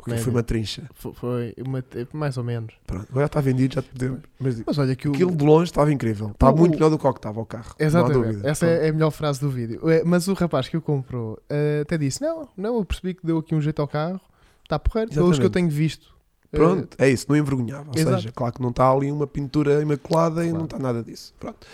[0.02, 0.24] O que Média.
[0.24, 0.90] foi uma trincha?
[0.94, 2.74] fo- Foi uma, mais ou menos.
[2.86, 4.20] Pronto, agora está vendido, já podemos.
[4.38, 5.12] Mas Mas olha que o.
[5.12, 7.46] aquilo de longe estava incrível, está O- muito melhor do que o que estava o
[7.46, 7.74] carro.
[7.78, 9.88] Exatamente, essa é a melhor frase do vídeo.
[9.88, 13.24] É, Mas o rapaz que o comprou eh, até disse: Não, não, eu percebi que
[13.24, 14.20] deu aqui um jeito ao carro,
[14.64, 16.12] está porreiro, pelos que eu tenho visto.
[16.52, 17.90] Eh, Pronto, é isso, não envergonhava.
[17.94, 18.16] Ou Exato.
[18.16, 20.58] seja, claro que não está ali uma pintura imaculada e Claro.
[20.58, 21.32] não está nada disso.
[21.38, 21.64] Pronto.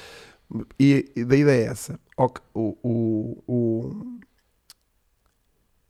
[0.78, 1.98] E, e da ideia é essa.
[2.54, 4.18] O, o, o-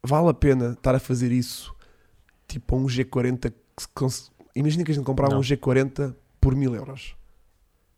[0.03, 1.74] Vale a pena estar a fazer isso
[2.48, 3.50] tipo um G40.
[3.76, 5.38] que se cons- Imagina que a gente comprava Não.
[5.40, 7.14] um G40 por mil euros.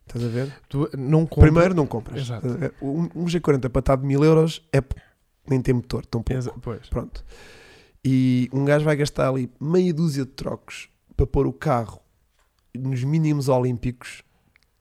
[0.07, 0.53] Estás a ver?
[0.69, 2.21] tu não compra- Primeiro não compras.
[2.21, 2.47] Exato.
[2.81, 4.83] Um, um G40 para estar de mil euros é
[5.49, 6.37] nem tem motor, tão pouco.
[6.39, 6.87] Exa- Pois.
[6.89, 7.23] Pronto.
[8.05, 11.99] E um gajo vai gastar ali meia dúzia de trocos para pôr o carro
[12.75, 14.23] nos mínimos olímpicos,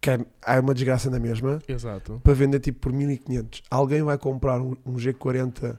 [0.01, 2.21] que é, é uma desgraça na mesma, Exato.
[2.25, 3.63] para vender tipo por 1500.
[3.71, 5.79] Alguém vai comprar um, um G40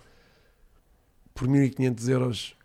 [1.34, 2.56] por 1500 euros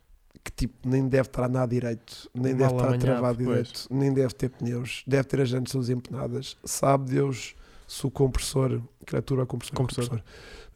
[0.46, 3.48] que tipo nem deve estar nada direito, nem Mal deve estar amanhado, travado pois.
[3.68, 6.56] direito, nem deve ter pneus, deve ter as jantes todas empenadas.
[6.64, 7.56] Sabe Deus
[7.88, 10.04] se o compressor, criatura compressor, Compressor.
[10.08, 10.24] compressor.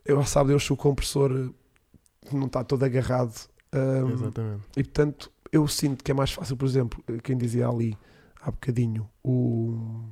[0.04, 3.48] Eu sabe Deus se o compressor eh, não está todo agarrado.
[3.72, 4.62] Ahm, Exatamente.
[4.76, 7.96] e portanto, eu sinto que é mais fácil, por exemplo, quem dizia ali
[8.42, 10.02] há bocadinho, o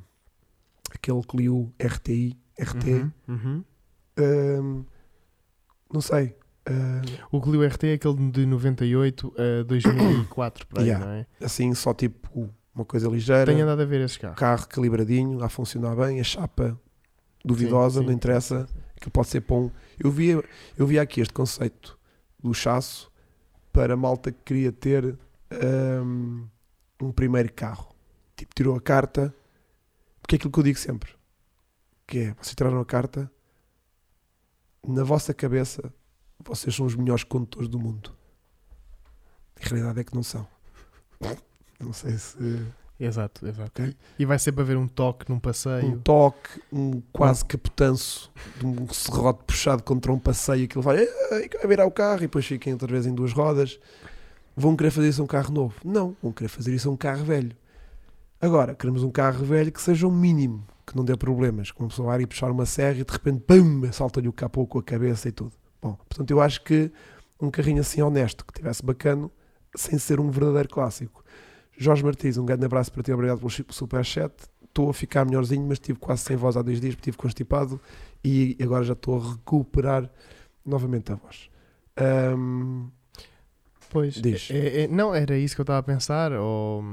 [0.94, 3.64] aquele Clio RTI, RT, Uhum, uhum.
[4.18, 4.84] ahm,
[5.92, 6.36] não sei.
[6.68, 11.04] Ahm, O Clio RT é aquele de 98 a 2004, para aí, Yeah.
[11.06, 11.26] não é?
[11.42, 14.38] assim, só tipo uma coisa ligeira, Tenho andado a ver esses carros.
[14.38, 16.78] carro calibradinho, a funcionar bem, a chapa
[17.44, 18.80] duvidosa, Sim, não sim, interessa, sim, sim.
[19.00, 19.72] que pode ser pão.
[19.98, 20.30] Eu vi,
[20.76, 21.98] eu vi aqui este conceito
[22.42, 23.10] do chasso
[23.72, 25.18] para a malta que queria ter
[25.50, 26.44] ahm,
[27.02, 27.88] um primeiro carro.
[28.36, 29.34] Tipo, tirou a carta,
[30.20, 31.10] porque é aquilo que eu digo sempre,
[32.06, 33.28] que é, vocês tiraram a carta,
[34.86, 35.92] na vossa cabeça,
[36.44, 38.12] vocês são os melhores condutores do mundo.
[39.60, 40.46] A realidade é que não são.
[41.80, 42.36] Não sei se
[42.98, 43.82] Exato, exato.
[43.82, 43.94] Ok.
[44.18, 46.00] E vai sempre haver um toque num um passeio.
[46.00, 50.98] toque, um quase capotanço de um serrote puxado contra um passeio, aquilo vai,
[51.30, 53.78] "Ai, vai virar o carro e depois fiquem outra vez em duas rodas.
[54.56, 55.76] Vão querer fazer isso a um carro novo?
[55.84, 57.56] Não, vão querer fazer isso a um carro velho.
[58.40, 61.70] Agora, queremos um carro velho que seja um mínimo, que não dê problemas.
[61.70, 64.66] Que uma pessoa vai ir puxar uma serra e de repente, pum, salta-lhe o capô
[64.66, 65.52] com a cabeça e tudo.
[65.80, 66.90] Bom, portanto, eu acho que
[67.40, 69.30] um carrinho assim honesto, que tivesse bacano,
[69.74, 71.24] sem ser um verdadeiro clássico.
[71.76, 74.32] Jorge Martins, um grande abraço para ti, obrigado pelo superchat.
[74.64, 77.80] Estou a ficar melhorzinho, mas estive quase sem voz há dois dias, porque estive constipado
[78.24, 80.10] e agora já estou a recuperar
[80.66, 81.48] novamente a voz.
[81.96, 82.88] Ahm,
[83.90, 86.30] Pois, é- é- não, era isso que eu estava a pensar.
[86.32, 86.84] Ou,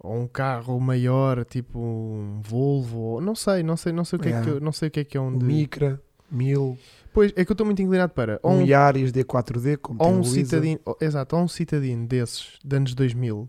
[0.00, 3.20] ou um carro maior, tipo um Volvo.
[3.20, 4.40] Não sei, não sei, não sei o que é, É.
[4.42, 5.30] que não sei o que é que é um.
[5.30, 6.76] Micra, Mil,
[7.14, 8.38] Pois, é que eu estou muito inclinado para.
[8.42, 10.34] Ou um, um, Yaris D4D, como ou tem um o Luísa.
[10.50, 13.48] citadino, ou- exato, ou um citadino desses de anos 2000,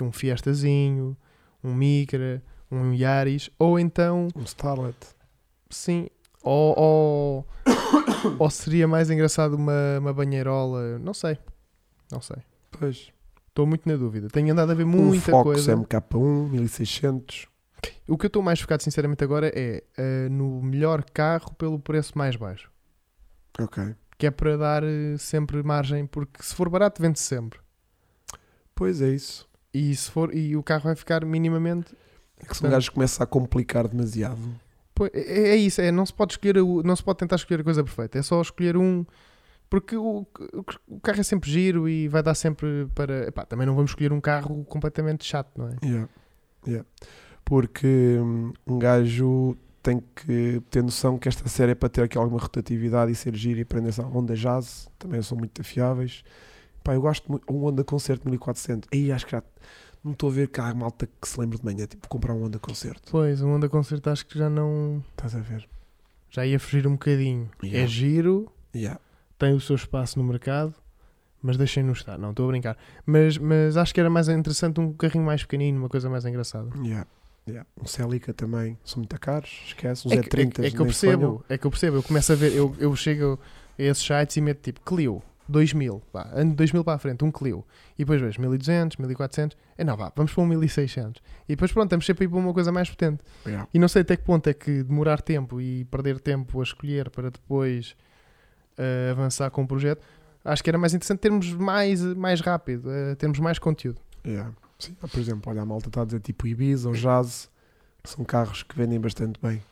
[0.00, 1.16] um Fiestazinho,
[1.62, 4.96] um Micra, um Yaris, ou então, um Starlet.
[5.68, 6.06] sim,
[6.42, 7.46] ou, ou,
[8.38, 11.36] ou seria mais engraçado uma, uma banheirola, não sei,
[12.10, 12.36] não sei.
[12.70, 13.10] Pois.
[13.48, 14.28] Estou muito na dúvida.
[14.28, 15.76] Tenho andado a ver Um muita Focus coisa.
[15.76, 17.46] MK1, 1600.
[18.08, 22.16] O que eu estou mais focado, sinceramente, agora é eh, no melhor carro pelo preço
[22.16, 22.71] mais baixo.
[23.58, 23.94] Ok.
[24.18, 27.58] Que é para dar eh, sempre margem, porque se for barato, vende -se sempre.
[28.74, 29.48] Pois é isso.
[29.74, 31.94] E, se for, e o carro vai ficar minimamente.
[32.38, 34.38] É que se um gajo começa a complicar demasiado.
[34.94, 37.64] Pô, É, é isso, é, não se pode escolher, não se pode tentar escolher a
[37.64, 39.04] coisa perfeita, é só escolher um.
[39.70, 43.26] Porque o, o- o carro é sempre giro e vai dar sempre para.
[43.28, 45.76] Epá, também não vamos escolher um carro completamente chato, não é?
[45.82, 46.08] Yeah.
[46.66, 46.86] Yeah.
[47.44, 47.86] Porque
[48.20, 52.40] hum, um gajo tem que ter noção que esta série é para ter aqui alguma
[52.40, 56.22] rotatividade e ser giro e prender-se a Honda Jazz, também são muito afiáveis.
[56.84, 58.88] Pá, eu gosto muito, um Honda Concerto 1400.
[58.92, 59.42] Aí acho que já
[60.04, 62.44] não estou a ver cá a malta que se lembra de manhã, tipo comprar um
[62.44, 63.10] Honda Concerto.
[63.10, 65.02] Pois, o Honda Concerto acho que já não.
[65.10, 65.68] Estás a ver?
[66.30, 67.50] Já ia fugir um bocadinho.
[67.62, 67.84] Yeah.
[67.84, 68.98] É giro, Yeah.
[69.38, 70.74] tem o seu espaço no mercado,
[71.42, 72.16] mas deixem-no estar.
[72.18, 72.76] Não, estou a brincar.
[73.04, 76.70] Mas, mas acho que era mais interessante um carrinho mais pequenino, uma coisa mais engraçada.
[76.82, 77.06] Yeah.
[77.48, 77.66] Yeah.
[77.80, 80.06] Um Celica também são muito caros, esquece.
[80.06, 81.96] Uns É que, é, E30 que- é que eu percebo, é que eu percebo.
[81.96, 83.38] Eu começo a ver, eu, eu chego
[83.78, 87.24] a esses sites e meto tipo Clio 2000, vá, ano de 2000 para a frente,
[87.24, 87.64] um Clio.
[87.98, 89.56] E depois vejo 1200, 1400.
[89.76, 91.20] É não, vá, vamos para um 1600.
[91.48, 93.22] E depois pronto, estamos sempre a ir para uma coisa mais potente.
[93.44, 93.68] Yeah.
[93.74, 97.10] E não sei até que ponto é que demorar tempo e perder tempo a escolher
[97.10, 97.96] para depois
[98.78, 100.00] eh, avançar com o projeto.
[100.44, 104.00] Acho que era mais interessante termos mais, mais rápido, eh, termos mais conteúdo.
[104.24, 104.52] Yeah.
[104.82, 107.48] Sim, por exemplo, olha, a malta está a dizer tipo Ibiza ou Jazz,
[108.02, 109.62] são carros que vendem bastante bem.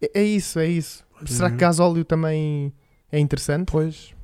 [0.00, 1.04] É, é isso, é isso.
[1.26, 2.72] Será que gasóleo também
[3.10, 3.72] é interessante?
[3.72, 4.14] Pois,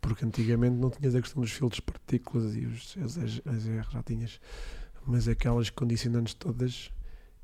[0.00, 3.62] porque antigamente não tinhas a questão dos filtros de partículas e os, as, as, as
[3.90, 4.40] já tinhas,
[5.06, 6.90] mas aquelas condicionantes todas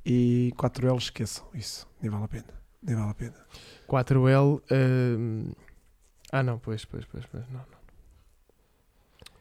[0.04, 3.36] e 4L esqueçam isso, nem vale a pena, nem vale a pena.
[3.88, 4.62] 4L.
[4.70, 5.54] eh,
[6.30, 7.48] ah, não, pois, pois, pois, pois.
[7.48, 7.73] Não.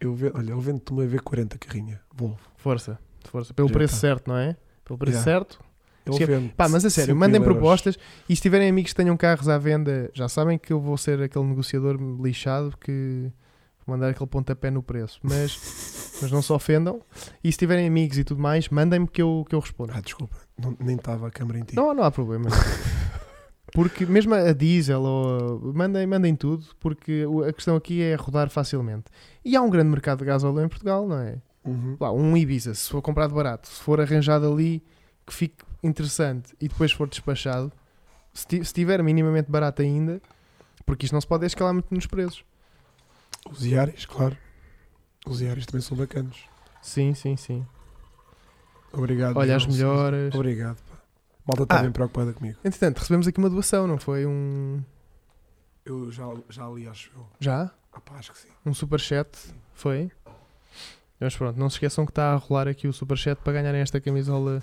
[0.04, 2.38] Eu ve, olha, eu vendo-te uma V40 carrinha, Volvo.
[2.58, 3.54] Força, força.
[3.54, 4.00] Pelo Já preço tá.
[4.02, 4.56] certo, não é?
[4.84, 5.32] Pelo preço Yeah.
[5.40, 5.60] certo.
[6.06, 9.16] Esque- vende Pá, mas a sério, 5 mandem propostas e se tiverem amigos que tenham
[9.16, 13.32] carros à venda, já sabem que eu vou ser aquele negociador lixado que
[13.86, 15.18] vou mandar aquele pontapé no preço.
[15.24, 15.58] Mas,
[16.22, 17.02] mas não se ofendam.
[17.42, 19.94] E se tiverem amigos e tudo mais, mandem-me que eu, que eu respondo.
[19.96, 21.76] Ah, desculpa, não- nem estava a câmera em ti.
[21.78, 22.50] Não, não há problema.
[23.74, 29.06] Porque mesmo a diesel ou mandem, mandem tudo, porque a questão aqui é rodar facilmente.
[29.44, 31.38] E há um grande mercado de gasóleo em Portugal, não é?
[31.66, 31.98] Uhum.
[32.00, 34.84] Lá, um Ibiza, se for comprado barato, se for arranjado ali
[35.26, 37.72] que fique interessante e depois for despachado,
[38.34, 40.22] se ti- se estiver minimamente barato ainda,
[40.86, 42.44] porque isto não se pode escalar muito nos preços.
[43.50, 44.38] Os Iaris, claro.
[45.26, 46.44] Os Iaris também são bacanos.
[46.82, 47.66] Sim, sim, sim.
[48.92, 49.36] Obrigado.
[49.38, 50.36] Olha, as melhoras.
[50.36, 50.78] Obrigado.
[51.46, 51.82] Malta está Ah.
[51.84, 52.58] bem preocupada comigo.
[52.64, 54.26] Entretanto, recebemos aqui uma doação, não foi?
[54.26, 54.82] Um.
[55.86, 57.26] Eu já, já li, acho eu.
[57.40, 57.72] Já?
[57.92, 58.48] Ah, pá, acho que sim.
[58.66, 59.30] Um superchat?
[59.74, 60.10] Foi?
[61.20, 64.00] Mas pronto, não se esqueçam que está a rolar aqui o superchat para ganharem esta
[64.02, 64.62] camisola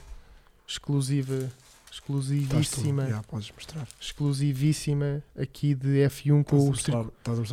[0.67, 1.51] exclusiva,
[1.91, 3.87] exclusivíssima, Já, podes mostrar.
[4.01, 7.01] exclusivíssima aqui de F1 Estás a com o, mostrar,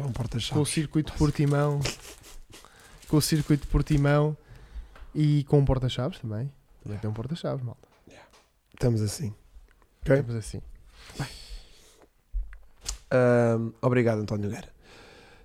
[0.06, 0.14] um
[0.54, 1.80] com o circuito Portimão,
[3.08, 4.36] com o circuito Portimão
[5.16, 6.52] e com um porta-chaves também.
[6.84, 7.88] Também tem um porta-chaves, malta.
[8.78, 9.34] Estamos assim.
[10.02, 10.16] Ok?
[10.20, 10.62] Estamos assim.
[13.10, 14.70] Ahm, obrigado, António Guerra.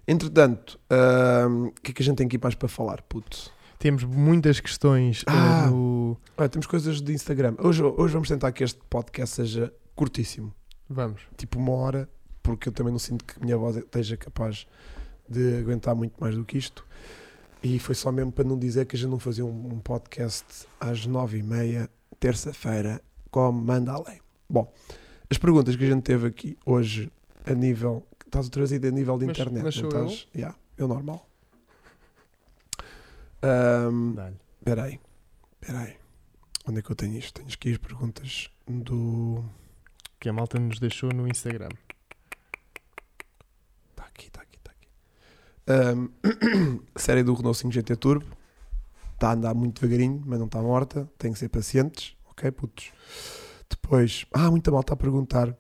[0.07, 3.51] Entretanto, o que é que a gente tem aqui mais para falar, puto?
[3.79, 5.66] Temos muitas questões eh, Ah.
[5.71, 6.16] no.
[6.37, 7.55] Olha, temos coisas de Instagram.
[7.59, 10.53] Hoje, hoje vamos tentar que este podcast seja curtíssimo.
[10.88, 11.23] Vamos.
[11.37, 12.09] Tipo uma hora,
[12.42, 14.66] porque eu também não sinto que a minha voz esteja capaz
[15.29, 16.87] de aguentar muito mais do que isto.
[17.62, 20.66] E foi só mesmo para não dizer que a gente não fazia um, um podcast
[20.79, 21.88] às nove e meia,
[22.21, 23.01] terça-feira,
[23.33, 24.21] como manda a lei.
[24.49, 24.73] Bom,
[25.29, 27.11] as perguntas que a gente teve aqui hoje
[27.45, 28.07] a nível.
[28.25, 30.07] Estás trazer a nível de Mas- internet, mas não sou eu?
[30.07, 30.29] estás?
[30.35, 31.27] Yeah, eu normal.
[34.61, 35.01] Espera aí,
[35.61, 35.97] espera aí.
[36.66, 37.35] Onde é que eu tenho isto?
[37.35, 39.45] Tenho aqui as perguntas do.
[40.21, 41.68] Que a malta nos deixou no Instagram.
[43.90, 44.88] Está aqui, está aqui, está aqui.
[45.66, 48.25] Ahm, série do Renault 5 GT Turbo.
[49.14, 51.11] Está a andar muito devagarinho, mas não está morta.
[51.18, 52.16] Tem que ser pacientes.
[52.42, 52.92] Ok, putos?
[53.70, 55.57] Depois, ah, muita malta a perguntar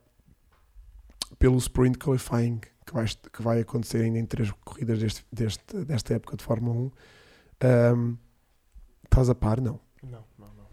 [1.38, 6.14] pelo Sprint Qualifying que vai, que vai acontecer ainda em três corridas deste, deste, desta
[6.14, 6.90] época de Fórmula 1.
[7.64, 8.14] Ahm,
[9.04, 9.60] Estás a par?
[9.60, 9.78] Não.
[10.02, 10.66] Não, não, não.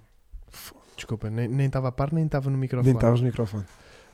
[0.95, 2.87] Desculpa, nem estava a par, nem estava no microfone.
[2.87, 3.65] Nem estavas no microfone.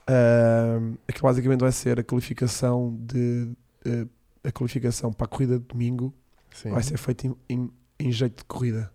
[0.07, 3.51] Ahm, aquilo basicamente vai ser a qualificação de
[3.85, 4.05] eh,
[4.43, 6.13] a qualificação para a corrida de domingo
[6.51, 6.71] Sim.
[6.71, 8.91] vai ser feita em, em- em jeito de corrida.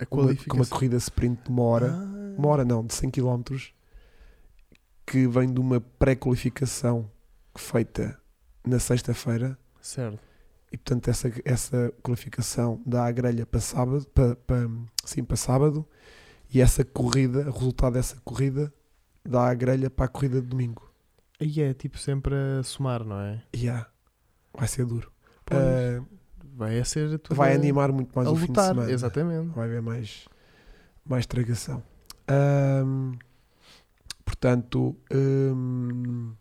[0.00, 0.48] A qualificação.
[0.48, 2.34] com uma corrida sprint de uma hora, Ah.
[2.38, 3.42] uma hora não, de 100 km,
[5.06, 7.10] que vem de uma pré-qualificação
[7.56, 8.18] feita
[8.66, 10.18] na sexta-feira Certo.
[10.72, 14.68] e portanto essa, essa qualificação dá a grelha para sábado, para, para,
[15.04, 15.86] sim, para sábado
[16.52, 18.72] e essa corrida, o resultado dessa corrida
[19.24, 20.88] dá a grelha para a corrida de domingo.
[21.40, 23.42] Aí é tipo sempre a somar, não é?
[23.54, 23.88] Yeah.
[24.52, 25.10] Vai ser duro.
[25.44, 25.60] Pois.
[26.56, 28.68] Vai a ser tudo vai animar muito mais o fim de lutar.
[28.74, 28.90] semana.
[28.90, 29.48] Exatamente.
[29.54, 30.26] Vai haver mais,
[31.04, 31.82] mais tragação.
[32.28, 33.12] Ahm,
[34.24, 36.32] portanto, ahm,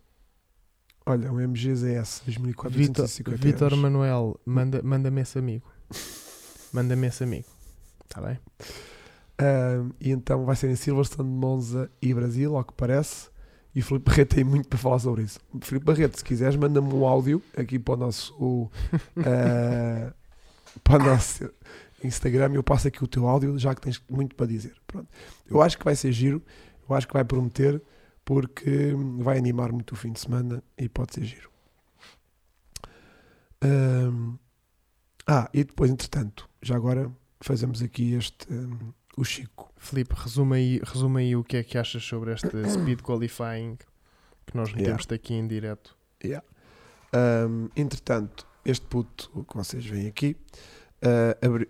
[1.06, 3.80] olha, um MGZS 2004 Vitor, 850 Vitor euros.
[3.80, 5.66] Manuel, manda- manda-me esse amigo.
[6.74, 7.48] Manda-me esse amigo.
[8.04, 8.40] Está bem?
[9.40, 13.30] Ahm, e então vai ser em Silverstone, Monza e Brasil, ao que parece.
[13.74, 15.40] E o Filipe Barreto tem muito para falar sobre isso.
[15.62, 18.72] Filipe Barreto, se quiseres, manda-me um áudio aqui para o nosso, o,
[19.18, 20.14] ah,
[20.84, 21.50] para o nosso
[22.04, 24.76] Instagram e eu passo aqui o teu áudio, já que tens muito para dizer.
[24.88, 25.08] Pronto.
[25.48, 26.42] Eu acho que vai ser giro,
[26.90, 27.82] eu acho que vai prometer,
[28.26, 31.50] porque vai animar muito o fim de semana e pode ser giro.
[35.32, 38.48] Ah, e depois, entretanto, já agora fazemos aqui este.
[39.20, 39.70] O Chico.
[39.78, 43.78] Filipe, resume aí, resume aí o que é que achas sobre este speed qualifying
[44.46, 45.96] que nós metemos aqui em direto.
[47.14, 50.36] Ahm, entretanto, este puto que vocês veem aqui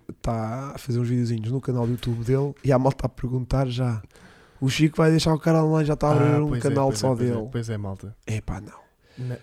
[0.10, 3.68] está a fazer uns videozinhos no canal do YouTube dele e a malta a perguntar
[3.68, 4.02] já.
[4.62, 6.92] O Chico vai deixar o cara online, já está a abrir Ah, um é, canal
[6.92, 7.50] é, só pois é, dele.
[7.52, 8.16] Pois é, malta.
[8.28, 8.80] Epá, não.
[9.18, 9.38] Na-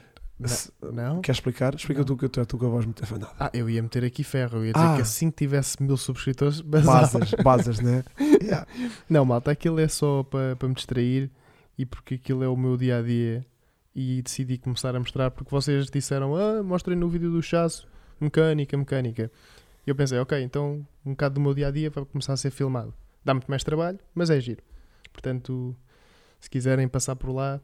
[0.44, 1.20] Se- não?
[1.22, 1.74] Queres explicar?
[1.74, 2.04] Explica Não.
[2.06, 3.32] tu que eu estou com a voz muito afanada.
[3.40, 4.58] Ah, eu ia meter aqui ferro.
[4.58, 4.96] Eu ia dizer Ah.
[4.96, 7.18] que assim que tivesse mil subscritores, basava.
[7.18, 8.04] Basas, basas, né?
[8.42, 8.66] Yeah.
[9.08, 11.30] Não, malta, aquilo é só para para me distrair
[11.78, 13.44] e porque aquilo é o meu dia a dia
[13.94, 17.88] e decidi começar a mostrar porque vocês disseram, ah, mostrem no vídeo do chasso,
[18.20, 19.32] mecânica, mecânica.
[19.86, 22.36] E eu pensei, ok, então um bocado do meu dia a dia vai começar a
[22.36, 22.92] ser filmado.
[23.24, 24.62] Dá muito mais trabalho, mas é giro.
[25.12, 25.74] Portanto,
[26.38, 27.60] se quiserem passar por lá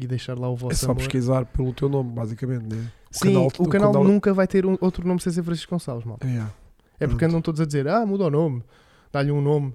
[0.00, 0.96] e deixar lá o vosso É só amor.
[0.98, 2.90] pesquisar pelo teu nome, basicamente, né?
[3.10, 5.70] Sim, canal- o o canal canal- nunca vai ter um- outro nome sem ser Francisco
[5.74, 6.26] Gonçalves, malta.
[6.26, 6.52] Yeah.
[6.98, 7.30] É porque Pronto.
[7.30, 8.62] andam todos a dizer, ah, muda o nome,
[9.12, 9.74] dá-lhe um nome.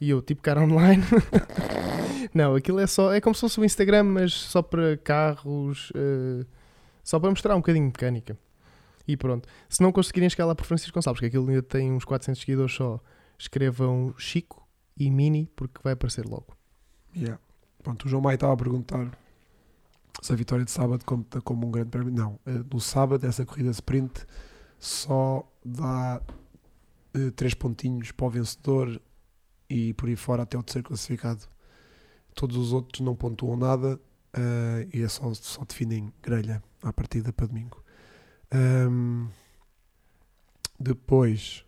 [0.00, 1.02] E eu, tipo cara online.
[2.34, 6.44] não, aquilo é só, é como se fosse o Instagram, mas só para carros, eh,
[7.04, 8.36] só para mostrar um bocadinho de mecânica.
[9.06, 9.48] E pronto.
[9.68, 12.72] Se não conseguirem chegar lá por Francisco Gonçalves, que aquilo ainda tem uns 400 seguidores
[12.74, 13.00] só,
[13.38, 14.66] escrevam Chico
[14.96, 16.46] e Mini, porque vai aparecer logo.
[17.16, 17.38] Yeah.
[17.82, 19.10] Pronto, o João Maia estava a perguntar
[20.20, 22.12] se a vitória de sábado conta como um grande prémio.
[22.12, 24.24] Não, eh, no sábado, essa corrida sprint
[24.78, 26.20] só dá
[27.14, 29.00] eh, três pontinhos para o vencedor
[29.68, 31.46] e por aí fora até o terceiro classificado.
[32.34, 33.98] Todos os outros não pontuam nada
[34.32, 37.82] eh, e é só, só definem grelha à partida para domingo.
[38.50, 39.28] Ahm,
[40.78, 41.64] depois,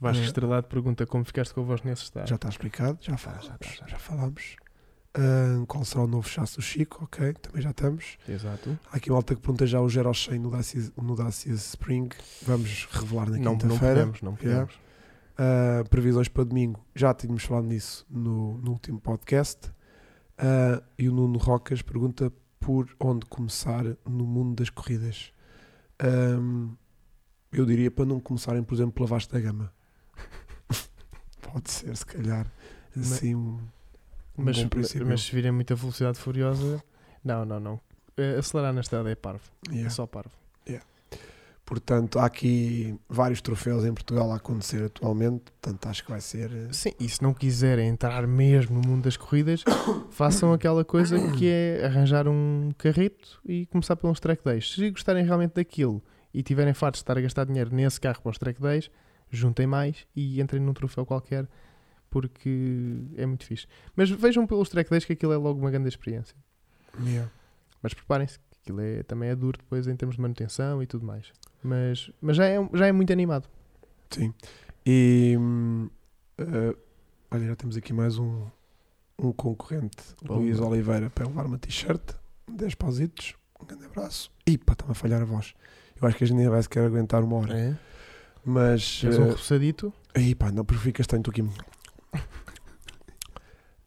[0.00, 2.28] Vasco Eh, Estrelado pergunta como ficaste com a voz nesse estado.
[2.28, 4.56] já está explicado, já já já já falámos.
[5.18, 7.04] Ahm, qual será o novo chasse do Chico?
[7.04, 8.18] Ok, também já estamos.
[8.28, 8.78] Exato.
[8.92, 12.08] Há aqui uma alta que pergunta já o Gero 100 no Dacia, no Dacia Spring.
[12.42, 13.94] Vamos revelar na Não, não quinta-feira.
[13.94, 14.66] podemos, não Yeah.
[14.66, 14.86] podemos.
[15.38, 19.68] Uh, previsões para domingo, já tínhamos falado nisso no, no último podcast.
[20.38, 25.32] Uh, e o Nuno Rocas pergunta por onde começar no mundo das corridas.
[26.02, 26.74] Um,
[27.52, 29.72] eu diria para não começarem, por exemplo, pela Vasta Gama.
[31.40, 32.50] Pode ser, se calhar,
[32.94, 33.58] Mas- assim um,
[34.38, 34.56] um Mas,
[35.06, 36.82] mas se virem muita velocidade furiosa,
[37.24, 37.80] não, não, não.
[38.16, 39.42] Eh, acelerar na estrada é parvo.
[39.68, 39.86] Yeah.
[39.86, 40.30] É só parvo.
[41.66, 45.50] Portanto, há aqui vários troféus em Portugal a acontecer atualmente.
[45.60, 46.48] Portanto, acho que vai ser.
[46.52, 49.64] eh, Sim, e se não quiserem entrar mesmo no mundo das corridas,
[50.10, 54.74] façam aquela coisa que é arranjar um carrito e começar pelos track days.
[54.74, 56.00] Se gostarem realmente daquilo
[56.32, 58.88] e tiverem fartos de estar a gastar dinheiro nesse carro para os track days,
[59.28, 61.48] juntem mais e entrem num troféu qualquer
[62.10, 63.66] porque é muito fixe.
[63.94, 66.36] Mas vejam pelos track days que aquilo é logo uma grande experiência.
[67.04, 67.30] yeah.
[67.82, 71.04] Mas preparem-se, que aquilo é, também é duro depois em termos de manutenção e tudo
[71.04, 71.32] mais.
[71.62, 73.48] Mas, mas já, é, já é muito animado.
[74.10, 74.32] Sim.
[74.84, 75.36] E
[76.38, 76.76] eh,
[77.30, 78.46] olha, já temos aqui mais um,
[79.18, 80.40] um concorrente, Bomba.
[80.40, 82.14] Luís Oliveira, para levar uma t-shirt,
[82.50, 84.30] 10 pausitos, um grande abraço.
[84.46, 85.54] E pá, está-me a falhar a voz.
[86.00, 87.58] Eu acho que a gente nem vai sequer aguentar uma hora.
[87.58, 87.76] É?
[88.44, 89.00] Mas.
[89.00, 89.92] Tens um eh, repousadito.
[90.14, 91.42] Aí pá, não, porque fica castanho, estou aqui.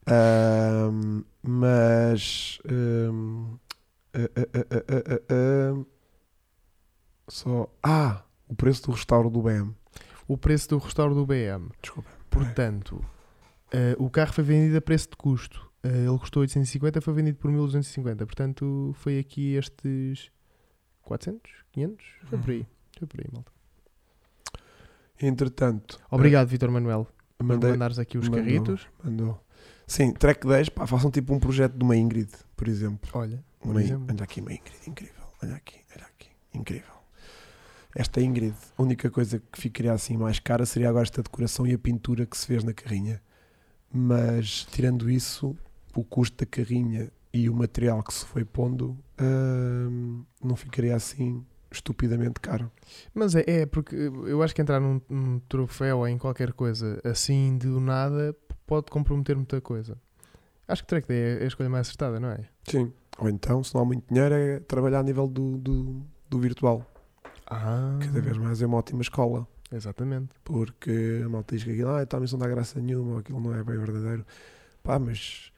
[0.06, 2.60] Ahm, mas.
[4.14, 5.86] ah, ah, ah, ah,
[7.28, 7.72] só.
[7.84, 8.24] Ah!
[8.48, 9.76] O preço do restauro do BM.
[10.28, 11.70] O preço do restauro do BM.
[11.82, 12.10] Desculpa.
[12.30, 13.06] Portanto,
[13.72, 15.70] eh, o carro foi vendido a preço de custo.
[15.84, 18.26] Eh, ele custou 850, foi vendido por 1250.
[18.26, 20.32] Portanto, foi aqui estes
[21.04, 22.06] 400, 500?
[22.24, 22.68] Foi por aí.
[22.98, 23.52] Foi por aí, malta.
[25.22, 26.00] Entretanto.
[26.10, 27.08] Obrigado, Vitor Manuel,
[27.44, 28.44] mandei, mandares aqui os mandou.
[28.44, 28.88] carritos.
[29.04, 29.44] mandou.
[29.88, 33.10] Sim, track 10, pá, façam tipo um projeto de uma Ingrid, por exemplo.
[33.14, 34.06] Olha, por Uma, exemplo.
[34.10, 35.24] olha aqui uma Ingrid, incrível.
[35.42, 36.94] Olha aqui, olha aqui, incrível.
[37.96, 41.74] Esta Ingrid, a única coisa que ficaria assim mais cara seria agora esta decoração e
[41.74, 43.20] a pintura que se fez na carrinha.
[43.92, 45.58] Mas, tirando isso,
[45.96, 51.44] o custo da carrinha e o material que se foi pondo hum, não ficaria assim
[51.72, 52.72] estupidamente caro.
[53.14, 57.00] Mas é, é, porque eu acho que entrar num, num troféu ou em qualquer coisa
[57.04, 59.98] assim do nada pode comprometer muita coisa.
[60.68, 62.46] Acho que Track Day é a escolha mais acertada, não é?
[62.64, 62.94] Sim.
[63.18, 66.86] Ou então, se não há muito dinheiro, é trabalhar a nível do, do, do virtual.
[67.48, 69.48] Ah, Cada vez mais é uma ótima escola.
[69.72, 70.30] Exatamente.
[70.44, 73.40] porque a malta diz que aquilo ah, então, isso não dá graça nenhuma, ou aquilo
[73.40, 74.26] não é bem verdadeiro.
[74.84, 75.52] Pá, mas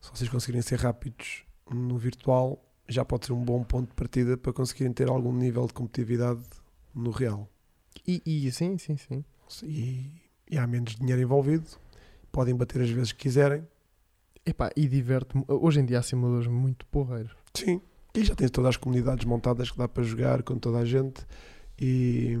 [0.00, 2.60] se vocês conseguirem ser rápidos no virtual,
[2.92, 6.42] já pode ser um bom ponto de partida para conseguirem ter algum nível de competitividade
[6.94, 7.48] no real.
[8.06, 9.24] E, e sim, sim, sim.
[9.64, 10.10] E,
[10.50, 11.66] e há menos dinheiro envolvido,
[12.30, 13.66] podem bater as vezes que quiserem.
[14.44, 15.44] Epá, e diverte-me.
[15.48, 17.32] Hoje em dia há simuladores muito porreiros.
[17.54, 17.80] Sim,
[18.14, 21.24] e já tens todas as comunidades montadas que dá para jogar com toda a gente
[21.80, 22.36] e,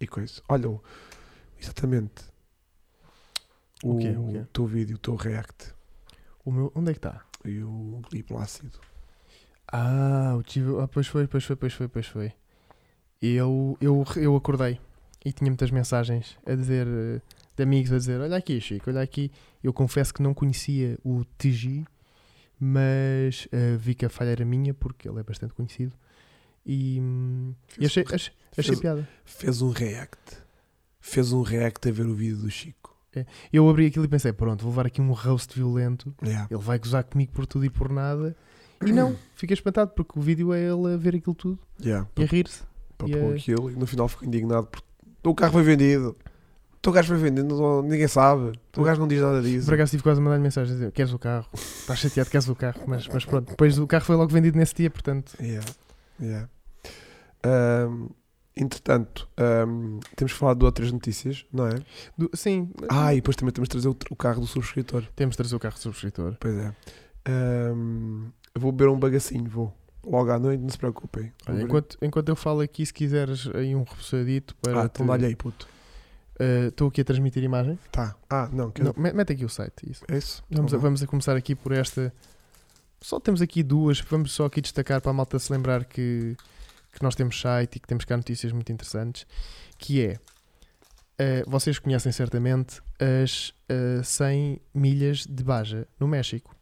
[0.00, 0.42] e coisa.
[0.48, 0.82] Olha, o-
[1.60, 2.22] exatamente.
[3.82, 4.10] O quê?
[4.16, 4.46] O quê?
[4.52, 5.72] teu vídeo, o teu react.
[6.44, 7.24] O meu, onde é que está?
[7.44, 8.78] e o gliplácido.
[9.72, 10.80] Ah, o Chivo.
[10.80, 12.32] Ah, pois foi, pois foi, pois foi, pois foi.
[13.20, 14.78] Eu, eu, eu acordei
[15.24, 17.20] e tinha muitas mensagens a dizer, eh,
[17.56, 19.30] de amigos a dizer: Olha aqui, Chico, olha aqui.
[19.62, 21.84] Eu confesso que não conhecia o TG,
[22.60, 25.92] mas eh, vi que a falha era minha porque ele é bastante conhecido.
[26.66, 29.08] E, hum, e achei, achei, achei fez- piada.
[29.24, 30.18] Fez um react.
[31.00, 32.94] Fez um react a ver o vídeo do Chico.
[33.52, 36.14] Eu abri aquilo e pensei: Pronto, vou levar aqui um roast violento.
[36.24, 36.48] Yeah.
[36.50, 38.36] Ele vai gozar comigo por tudo e por nada.
[38.86, 42.06] E não, fiquei espantado porque o vídeo é ele a ver aquilo tudo Yeah.
[42.16, 42.62] e a rir-se.
[42.98, 44.86] Para E pôr é- aquilo e no final ficou indignado porque
[45.24, 46.16] o carro foi vendido.
[46.74, 48.58] O teu gajo foi vendido, ninguém sabe.
[48.76, 49.66] O gajo não diz nada disso.
[49.66, 51.46] Por acaso tive quase a mandar-lhe mensagem a dizer: Queres o carro?
[51.54, 52.80] Estás chateado, queres o carro?
[52.88, 55.32] Mas, mas pronto, depois o carro foi logo vendido nesse dia, portanto.
[55.40, 55.64] Yeah.
[56.20, 56.48] Yeah.
[57.44, 58.08] Ahm,
[58.56, 61.74] entretanto, ahm, temos falado de outras notícias, não é?
[62.18, 65.04] do- sim, Ah, e depois também temos de trazer o, o carro do subscritor.
[65.16, 66.36] temos de trazer o carro do subscritor.
[66.40, 66.74] Pois é.
[67.28, 69.74] Ahm, eu vou beber um bagacinho, vou.
[70.04, 71.32] Logo à noite, não se preocupem.
[71.48, 74.82] Olha, enquanto, enquanto eu falo aqui, se quiseres aí um repousadito para.
[74.82, 75.68] Ah, então dá-lhe aí, puto.
[76.40, 77.78] Eh, Estou aqui a transmitir imagem.
[77.92, 78.16] Tá.
[78.28, 79.88] Ah, não, quer Não, me- mete aqui o site.
[79.88, 80.04] Isso.
[80.08, 80.42] É isso?
[80.50, 80.82] Vamos, a, Tá bom.
[80.82, 82.12] vamos a começar aqui por esta.
[83.00, 84.00] Só temos aqui duas.
[84.00, 86.36] Vamos só aqui destacar para a malta se lembrar que,
[86.92, 89.24] que nós temos site e que temos cá notícias muito interessantes.
[89.78, 90.16] Que é.
[91.18, 96.56] eh, vocês conhecem certamente as eh, 100 milhas de Baja no México.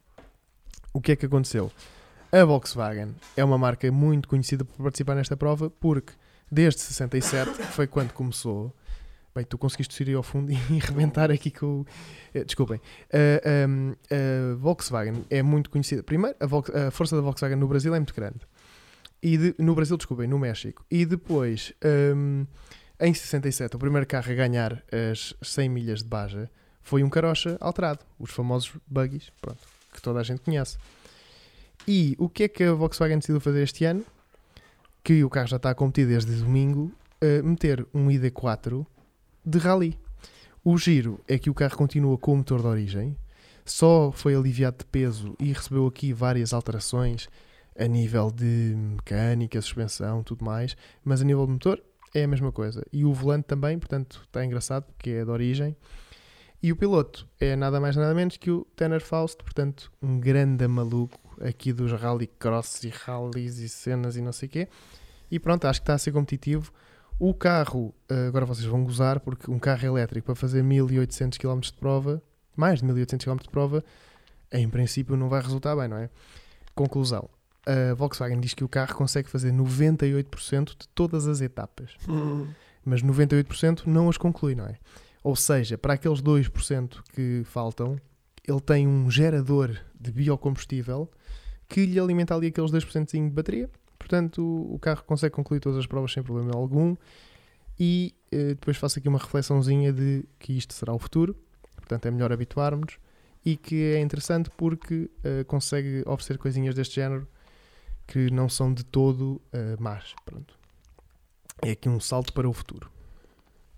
[0.93, 1.71] O que é que aconteceu?
[2.31, 6.13] A Volkswagen é uma marca muito conhecida por participar nesta prova porque
[6.51, 8.73] desde 67, que foi quando começou.
[9.33, 11.85] Bem, tu conseguiste ir ao fundo e rebentar aqui com
[12.33, 12.81] eh, Desculpem.
[13.13, 16.03] A, um, a Volkswagen é muito conhecida.
[16.03, 18.39] Primeiro, a, a força da Volkswagen no Brasil é muito grande.
[19.23, 20.83] E de- no Brasil, desculpem, no México.
[20.91, 21.71] E depois,
[22.15, 22.45] um,
[22.99, 26.49] em 67, o primeiro carro a ganhar as 100 milhas de Baja
[26.81, 27.99] foi um carocha alterado.
[28.19, 29.59] Os famosos buggies, pronto,
[29.91, 30.77] que toda a gente conhece.
[31.87, 34.05] E o que é que a Volkswagen decidiu fazer este ano?
[35.03, 36.91] Que o carro já está a competir desde domingo,
[37.43, 38.85] meter um ID4
[39.45, 39.97] de rally.
[40.63, 43.17] O giro é que o carro continua com o motor de origem,
[43.65, 47.27] só foi aliviado de peso e recebeu aqui várias alterações
[47.75, 51.81] a nível de mecânica, suspensão, tudo mais, mas a nível de motor
[52.13, 52.85] é a mesma coisa.
[52.93, 55.75] E o volante também, portanto, está engraçado porque é de origem.
[56.63, 60.67] E o piloto é nada mais nada menos que o Tanner Faust, portanto, um grande
[60.67, 64.67] maluco aqui dos rallycross e rallies e cenas e não sei o quê.
[65.31, 66.71] E pronto, acho que está a ser competitivo.
[67.17, 71.59] O carro, eh, agora vocês vão gozar, porque um carro elétrico para fazer 1800 km
[71.61, 72.21] de prova,
[72.55, 73.83] mais de 1800 km de prova,
[74.51, 76.09] em princípio não vai resultar bem, não é?
[76.75, 77.29] Conclusão.
[77.65, 82.47] A Volkswagen diz que o carro consegue fazer 98% de todas as etapas, Hum,
[82.83, 84.77] mas 98% não as conclui, não é?
[85.23, 87.97] Ou seja, para aqueles 2% que faltam,
[88.47, 91.09] ele tem um gerador de biocombustível
[91.67, 93.69] que lhe alimenta ali aqueles 2% de bateria.
[93.97, 96.95] Portanto, o carro consegue concluir todas as provas sem problema algum.
[97.79, 101.35] E eh, depois faço aqui uma reflexãozinha de que isto será o futuro.
[101.75, 102.97] Portanto, é melhor habituarmos.
[103.45, 107.27] E que é interessante porque eh, consegue oferecer coisinhas deste género
[108.05, 110.13] que não são de todo eh, más.
[110.25, 110.59] Pronto.
[111.61, 112.91] É aqui um salto para o futuro.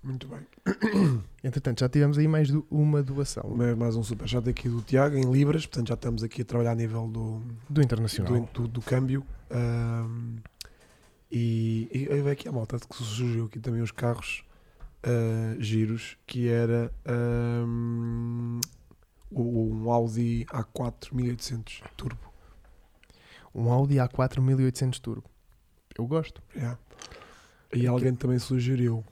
[0.03, 0.39] Muito bem.
[1.43, 5.29] Entretanto, já tivemos aí mais do- uma doação Mais- um superchat aqui do Tiago em
[5.31, 8.41] Libras, portanto já estamos aqui a trabalhar a nível do, do Internacional.
[8.53, 9.25] do, do, do câmbio.
[9.49, 10.37] Ahm,
[11.31, 14.43] e, e aí vai aqui a malta que surgiu aqui também os carros
[15.03, 16.91] ah, giros, que era
[19.31, 22.31] o, um Audi A4 1800 Turbo.
[23.53, 25.29] Um Audi A4 1800 Turbo.
[25.97, 26.41] Eu gosto.
[26.55, 26.77] Yeah.
[27.73, 29.03] E alguém também sugeriu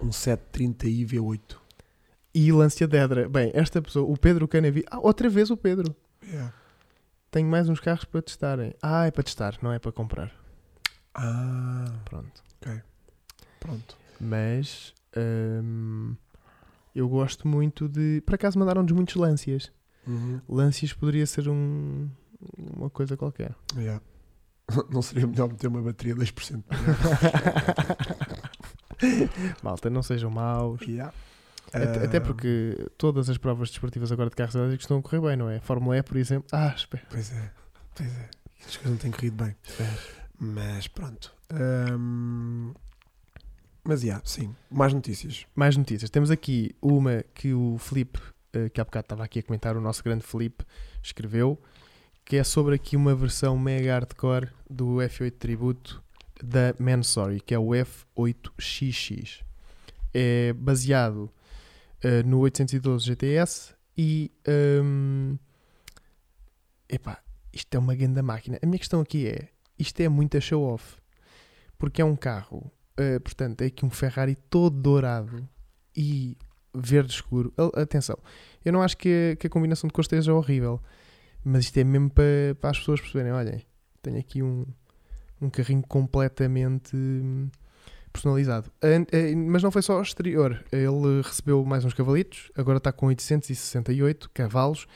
[0.00, 1.56] um 730i V8.
[2.34, 3.28] E Lancia Dedra.
[3.28, 4.84] Bem, esta pessoa, o Pedro Canavi.
[4.90, 5.94] Ah, outra vez o Pedro.
[6.22, 6.52] Yeah.
[7.30, 8.74] Tenho mais uns carros para testarem.
[8.82, 10.32] Ah, é para testar, não é para comprar.
[11.14, 12.42] Ah, Pronto.
[13.58, 13.96] pronto.
[14.20, 16.14] Mas hum,
[16.94, 18.20] eu gosto muito de.
[18.24, 19.72] Por acaso mandaram-nos muitos Lancias.
[20.06, 20.40] Uhum.
[20.48, 22.08] Lancias poderia ser um,
[22.56, 23.54] uma coisa qualquer.
[23.76, 24.00] Yeah.
[24.90, 26.62] Não seria melhor meter uma bateria 2%?
[29.62, 30.80] Malta, não sejam maus.
[30.82, 31.12] yeah.
[31.72, 35.20] Até, Ah, até porque todas as provas desportivas agora de carros elétricos estão a correr
[35.20, 35.60] bem, não é?
[35.60, 36.48] Fórmula E, por exemplo.
[36.52, 37.04] Ah, espera.
[37.08, 37.50] Pois é,
[37.94, 38.28] pois é.
[38.66, 39.54] As coisas não têm corrido bem.
[39.62, 39.98] espera.
[40.38, 41.32] Mas pronto.
[41.52, 42.72] Ahm,
[43.84, 44.54] Mas, yeah, sim.
[44.70, 45.46] Mais notícias.
[45.54, 46.10] Mais notícias.
[46.10, 48.20] Temos aqui uma que o Felipe,
[48.52, 50.64] eh, que há bocado estava aqui a comentar, o nosso grande Felipe,
[51.02, 51.58] escreveu,
[52.24, 56.02] que é sobre aqui uma versão mega hardcore do F8 Tributo
[56.42, 59.42] da Mansory, que é o F8XX.
[60.12, 61.30] É baseado
[62.02, 64.32] eh, no 812 GTS e
[64.82, 65.38] hum,
[66.88, 67.22] epá,
[67.52, 68.58] isto é uma grande máquina.
[68.62, 70.96] A minha questão aqui é, isto é muita show-off.
[71.78, 75.48] Porque é um carro, eh, portanto, é aqui um Ferrari todo dourado
[75.96, 76.36] e
[76.74, 77.52] verde escuro.
[77.74, 78.18] Atenção,
[78.64, 80.80] eu não acho que a, que a combinação de cores esteja horrível,
[81.44, 83.66] mas isto é mesmo para, para as pessoas perceberem, olhem,
[84.02, 84.66] tenho aqui um,
[85.40, 87.48] um carrinho completamente hum,
[88.12, 88.70] personalizado.
[88.80, 90.64] Eh, Mas não foi só exterior.
[90.70, 94.86] Ele recebeu mais uns cavalitos, agora está com 868 cavalos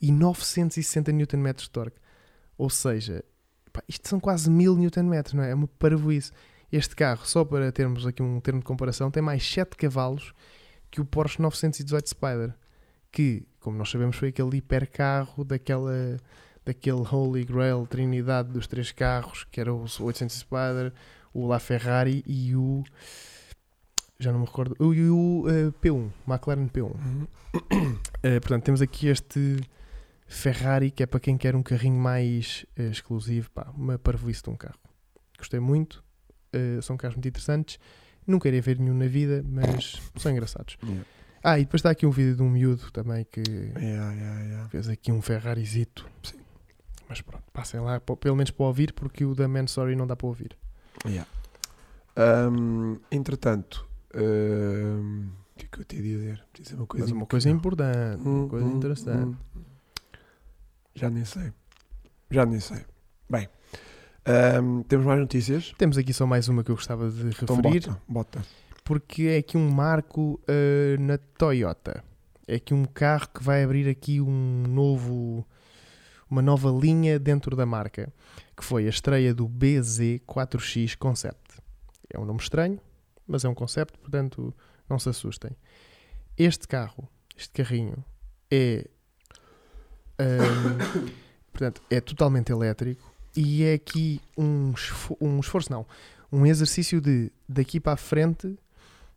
[0.00, 1.98] e 960 Nm de torque.
[2.58, 3.24] Ou seja,
[3.72, 5.50] pá, isto são quase 1000 Nm, não é?
[5.50, 6.32] É uma parvoíce.
[6.70, 10.32] Este carro, só para termos aqui um termo de comparação, tem mais 7 cavalos
[10.90, 12.54] que o Porsche 918 Spider,
[13.10, 16.16] que, como nós sabemos, foi aquele hipercarro daquela,
[16.64, 20.92] daquele Holy Grail Trinidade dos três carros, que era o 800 Spider,
[21.34, 22.82] o La Ferrari e o.
[24.18, 24.76] Já não me recordo.
[24.78, 26.82] o- E o eh, P1, McLaren P1.
[26.94, 27.26] Uhum.
[28.22, 29.58] Eh, portanto, temos aqui este
[30.28, 33.50] Ferrari que é para quem quer um carrinho mais eh, exclusivo.
[33.50, 34.78] Pá, uma parvoíce de um carro.
[35.36, 36.04] Gostei muito.
[36.82, 37.78] são carros muito interessantes.
[38.24, 40.76] Nunca irei ver nenhum na vida, mas são engraçados.
[40.84, 41.04] Yeah.
[41.42, 44.68] Ah, e depois está aqui um vídeo de um miúdo também que yeah, yeah.
[44.68, 46.08] fez aqui um Ferrarizito.
[46.22, 46.38] Sim.
[47.12, 50.16] Mas pronto, passem lá, pelo menos para ouvir, porque o da Man Sorry não dá
[50.16, 50.56] para ouvir.
[51.04, 51.28] Yeah.
[52.16, 56.42] Ahm, entretanto, ahm, o que é que eu te ia dizer?
[56.54, 59.36] Dizer uma coisa Mas uma coisa importante, uma Hum, coisa hum, interessante.
[59.54, 59.62] hum.
[60.94, 61.52] Já nem sei.
[62.30, 62.82] Já nem sei.
[63.28, 63.46] Bem,
[64.24, 65.74] ahm, temos mais notícias.
[65.76, 67.80] Temos aqui só mais uma que eu gostava de Então referir.
[67.88, 68.42] bota, bota.
[68.84, 72.02] porque é aqui um marco eh, na Toyota.
[72.48, 75.46] É aqui um carro que vai abrir aqui um novo,
[76.32, 78.10] uma nova linha dentro da marca,
[78.56, 81.60] que foi a estreia do BZ4X Concept.
[82.08, 82.80] É um nome estranho,
[83.26, 84.54] mas é um concept, portanto
[84.88, 85.50] não se assustem.
[86.38, 87.06] Este carro,
[87.36, 88.02] este carrinho,
[88.50, 88.88] é
[90.18, 91.10] ahm,
[91.52, 95.86] portanto, é totalmente elétrico e é aqui um, esfo- um esforço, não,
[96.32, 98.58] um exercício de daqui para a frente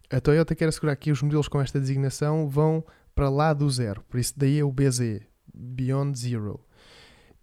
[0.09, 2.83] a Toyota quer assegurar que os modelos com esta designação vão
[3.15, 4.03] para lá do zero.
[4.09, 5.21] Por isso daí é o BZ,
[5.53, 6.59] Beyond Zero.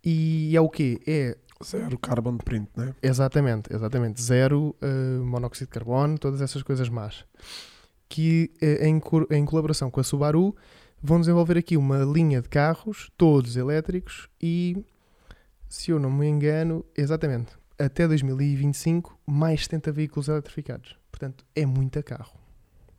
[0.05, 1.01] E é o quê?
[1.07, 2.95] É Zero carbon print, né?
[3.01, 7.25] exatamente, exatamente, zero eh, monóxido de carbono, todas essas coisas más.
[8.09, 9.01] Que eh, em,
[9.31, 10.57] em colaboração com a Subaru
[11.01, 14.85] vão desenvolver aqui uma linha de carros, todos elétricos, e
[15.69, 20.97] se eu não me engano, exatamente, até 2025, mais 70 veículos eletrificados.
[21.11, 22.37] Portanto, é muita carro.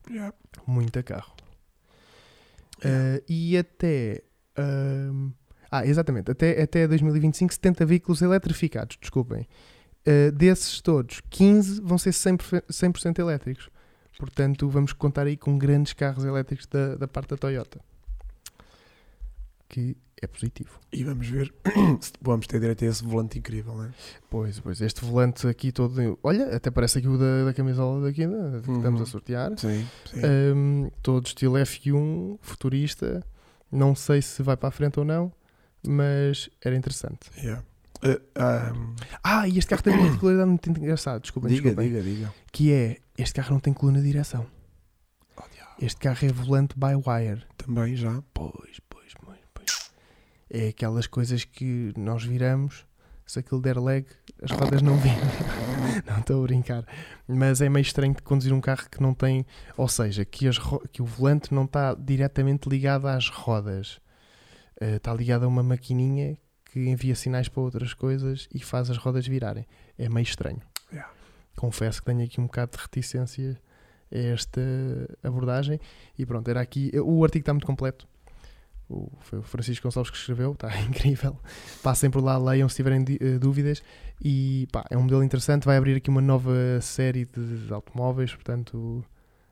[0.09, 0.33] Yeah.
[0.65, 1.33] Muita carro.
[2.79, 4.23] Uh, e até.
[4.57, 5.31] ahm,
[5.80, 6.30] ah, exatamente.
[6.32, 8.97] Até, até 2025, 70 veículos eletrificados.
[8.99, 9.47] Desculpem.
[10.05, 13.69] Uh, desses todos, 15 vão ser 100%, 100% elétricos.
[14.19, 17.80] Portanto, vamos contar aí com grandes carros elétricos da, da parte da Toyota.
[19.67, 20.80] Que é positivo.
[20.91, 21.53] E vamos ver
[21.99, 23.91] se vamos ter direito a esse volante incrível, né?
[24.30, 24.80] Pois, pois.
[24.82, 26.19] Este volante aqui todo.
[26.21, 29.07] Olha, até parece aqui o da, da camisola daqui, né, que estamos Uhum.
[29.07, 29.51] a sortear.
[29.57, 30.21] Sim, sim.
[30.55, 33.26] Um, todo estilo F1, futurista.
[33.71, 35.32] Não sei se vai para a frente ou não,
[35.88, 37.29] mas era interessante.
[37.38, 37.63] Yeah.
[38.03, 41.89] Uh, ahm, Ah, e este carro tem uma particularidade muito engraçada, desculpem, diga, desculpem.
[41.89, 42.34] diga, diga.
[42.51, 44.45] Que é, este carro não tem coluna de direção.
[45.38, 45.43] Oh.
[45.79, 47.43] Este carro é volante by wire.
[47.57, 48.21] Também já.
[48.34, 49.91] Pois, pois, pois, pois.
[50.49, 52.86] É aquelas coisas que nós viramos,
[53.25, 54.05] se aquilo der lag,
[54.41, 55.15] as rodas não viram.
[56.05, 56.86] não estou a brincar.
[57.25, 59.45] Mas é meio estranho conduzir um carro que não tem,
[59.77, 60.57] ou seja, que, as
[60.91, 64.01] que o volante não está diretamente ligado às rodas.
[64.80, 68.97] Eh, está ligado a uma maquininha que envia sinais para outras coisas e faz as
[68.97, 69.65] rodas virarem.
[69.97, 70.61] É meio estranho.
[70.91, 71.11] Yeah.
[71.55, 73.61] Confesso que tenho aqui um bocado de reticência
[74.11, 74.61] a esta
[75.24, 75.80] abordagem.
[76.17, 76.91] E pronto, era aqui.
[76.99, 78.07] O artigo está muito completo.
[78.89, 81.39] O, foi o Francisco Gonçalves que escreveu, está incrível.
[81.82, 83.84] Passem por lá, leiam se tiverem eh, dúvidas.
[84.21, 85.65] E pá, é um modelo interessante.
[85.65, 89.03] Vai abrir aqui uma nova série de automóveis, portanto,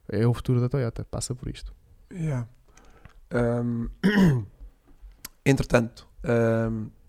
[0.08, 1.04] é o futuro da Toyota.
[1.04, 1.74] Passa por isto.
[2.12, 2.48] Yeah.
[3.30, 3.88] Ahm,
[5.44, 6.06] entretanto,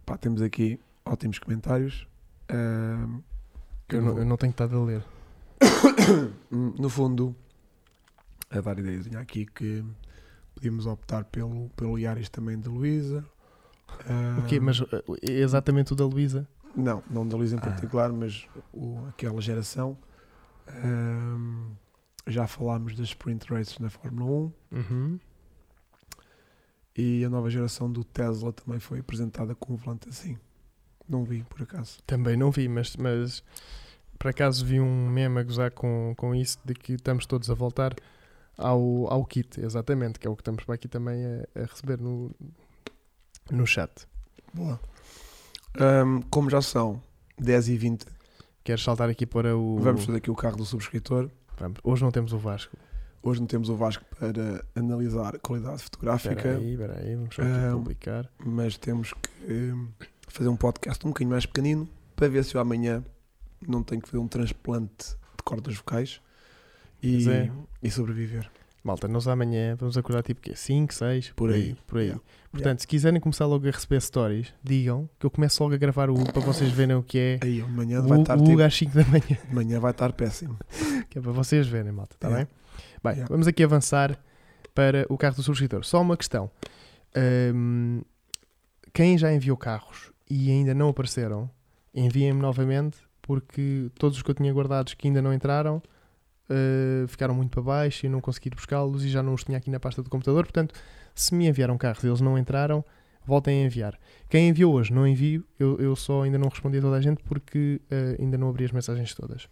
[0.05, 2.07] pá, temos aqui ótimos comentários.
[3.87, 5.03] Que Eu, não, eu não tenho estado a ler.
[6.51, 7.35] no fundo,
[8.49, 9.83] a dar ideias aqui que
[10.55, 13.25] podíamos optar pelo, pelo Yaris também da Luísa.
[14.39, 14.59] O quê?
[14.59, 16.47] Mas eh, exatamente o da Luísa?
[16.75, 17.61] Não, não da Luísa em Ah.
[17.61, 19.97] particular, mas o, aquela geração.
[22.25, 24.31] Já falámos das sprint races na Fórmula
[24.71, 25.19] 1 Uhum.
[26.95, 30.37] E a nova geração do Tesla também foi apresentada com um volante assim.
[31.07, 31.99] Não vi, por acaso.
[32.05, 33.43] Também não vi, mas, mas
[34.17, 37.53] por acaso vi um meme a gozar com, com isso de que estamos todos a
[37.53, 37.93] voltar
[38.57, 41.99] ao, ao kit, exatamente, que é o que estamos para aqui também a, a receber
[41.99, 42.31] no,
[43.51, 44.07] no chat.
[44.53, 44.79] Boa.
[45.79, 47.01] Ahm, como já são
[47.39, 48.05] 10 e 20,
[48.63, 49.77] Queres saltar aqui para o.
[49.77, 51.29] vamos fazer aqui o carro do subscritor.
[51.57, 51.79] Vamos.
[51.83, 52.77] Hoje não temos o Vasco.
[53.25, 57.35] Hoje não temos o Vasco para analisar a qualidade fotográfica, Espera aí, espera aí, vamos
[57.35, 58.29] só Ah, publicar.
[58.45, 59.87] mas temos que hum,
[60.27, 63.01] fazer um podcast um bocadinho mais pequenino para ver se eu amanhã
[63.65, 66.19] não tenho que fazer um transplante de cordas vocais
[67.01, 67.49] e, é.
[67.81, 68.49] e sobreviver.
[68.83, 70.53] Malta, nós amanhã vamos acordar tipo quê?
[70.53, 71.29] 5, 6?
[71.37, 71.77] Por aí.
[71.87, 72.07] Por aí.
[72.07, 72.21] Yeah.
[72.51, 76.09] Portanto, se quiserem começar logo a receber stories, digam que eu começo logo a gravar
[76.09, 77.39] o para vocês verem o que é.
[77.41, 79.37] Aí amanhã O vai estar o tipo, às 5 da manhã.
[79.49, 80.57] amanhã vai estar péssimo.
[81.09, 82.45] Que é para vocês verem, malta, está Yeah.
[82.45, 82.62] bem?
[83.03, 83.27] Bem, Yeah.
[83.29, 84.17] vamos aqui avançar
[84.73, 85.83] para o carro do subscritor.
[85.83, 86.49] Só uma questão.
[87.53, 88.01] Hum,
[88.93, 91.49] quem já enviou carros e ainda não apareceram,
[91.93, 95.81] enviem-me novamente, porque todos os que eu tinha guardados que ainda não entraram
[96.49, 99.69] uh, ficaram muito para baixo e não consegui buscá-los e já não os tinha aqui
[99.69, 100.43] na pasta do computador.
[100.45, 100.73] Portanto,
[101.13, 102.85] se me enviaram carros e eles não entraram,
[103.25, 103.99] voltem a enviar.
[104.29, 105.45] Quem enviou hoje, não envio.
[105.59, 108.65] Eu, eu só ainda não respondi a toda a gente porque uh, ainda não abri
[108.65, 109.47] as mensagens todas.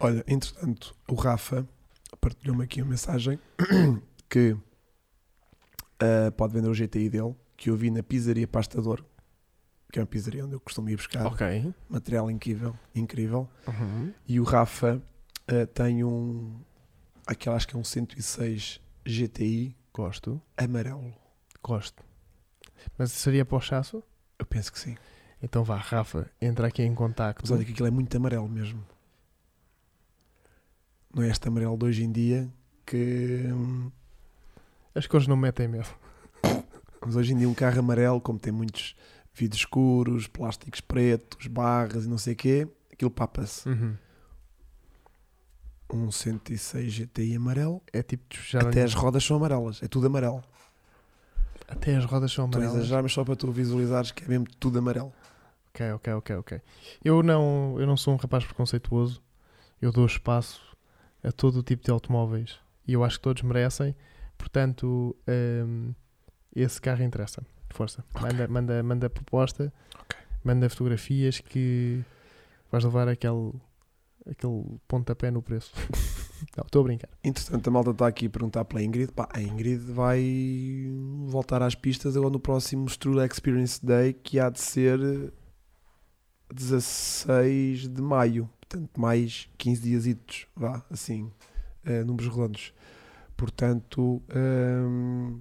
[0.00, 1.66] Olha, entretanto, o Rafa
[2.16, 3.38] partilhou-me aqui uma mensagem
[4.28, 4.56] que
[6.00, 9.04] ah, pode vender o GTI dele, que eu vi na pizzaria Pastador,
[9.92, 11.72] que é uma pizzaria onde eu costumo ir buscar Ok.
[11.88, 13.48] material incrível, incrível.
[13.66, 14.12] Uhum.
[14.26, 15.02] E o Rafa
[15.48, 16.60] ah, tem um,
[17.26, 20.40] aquele acho que é um 106 GTI Gosto.
[20.56, 21.12] amarelo.
[21.62, 22.04] Gosto.
[22.96, 24.02] Mas seria para o chasso?
[24.38, 24.96] Eu penso que sim.
[25.42, 27.42] Então vá, Rafa, entra aqui em contacto.
[27.42, 28.84] Mas olha que aquilo é muito amarelo mesmo.
[31.18, 32.48] Não é este amarelo de hoje em dia
[32.86, 33.42] que.
[34.94, 35.88] As cores não me metem medo.
[37.04, 38.94] Mas hoje em dia um carro amarelo, como tem muitos
[39.34, 43.68] vidros escuros, plásticos pretos, barras e não sei o quê, aquilo papa-se.
[43.68, 43.96] Uhum.
[45.92, 50.44] Um 106 GTI amarelo, É tipo já até as rodas são amarelas, é tudo amarelo.
[51.66, 52.76] até as rodas são Estou a amarelas.
[52.82, 55.12] exagerar, mas só para tu visualizares que é mesmo tudo amarelo.
[55.70, 56.60] Ok, ok, ok, ok.
[57.04, 59.20] Eu não, eu não sou um rapaz preconceituoso.
[59.82, 60.67] Eu dou espaço
[61.22, 63.94] a todo o tipo de automóveis e eu acho que todos merecem.
[64.36, 65.16] Portanto,
[65.66, 65.92] hum,
[66.54, 67.42] esse carro interessa.
[67.70, 68.04] Força.
[68.14, 68.22] Ok.
[68.22, 70.18] Manda, manda, manda proposta, Ok.
[70.42, 72.02] manda fotografias que
[72.72, 73.52] vais levar aquele,
[74.28, 75.72] aquele pontapé no preço.
[76.56, 77.10] não, estou a brincar.
[77.22, 79.12] Entretanto, a malta está aqui a perguntar pela Ingrid.
[79.12, 80.86] Pá, a Ingrid vai
[81.26, 84.98] voltar às pistas agora no próximo Strula Experience Day, que há de ser
[86.52, 88.48] 16 de maio.
[88.60, 91.30] Portanto, mais 15 dias, vá, assim,
[91.84, 92.74] eh, números redondos.
[93.36, 95.40] Portanto, hum,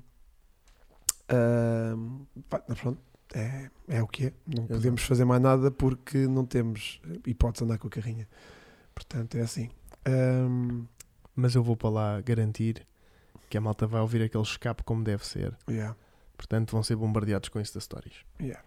[1.31, 2.99] hum, pá, mas pronto,
[3.33, 4.33] é, é o que é.
[4.45, 4.73] Não Exato.
[4.75, 8.27] podemos fazer mais nada porque não temos hipótese de andar com a carrinha.
[8.95, 9.69] Portanto, é assim.
[10.07, 10.85] Hum,
[11.35, 12.85] Mas eu vou para lá garantir
[13.49, 15.55] que a malta vai ouvir aquele escape como deve ser.
[15.69, 15.95] yeah.
[16.37, 18.17] Portanto, vão ser bombardeados com Insta Stories.
[18.39, 18.63] Yeah.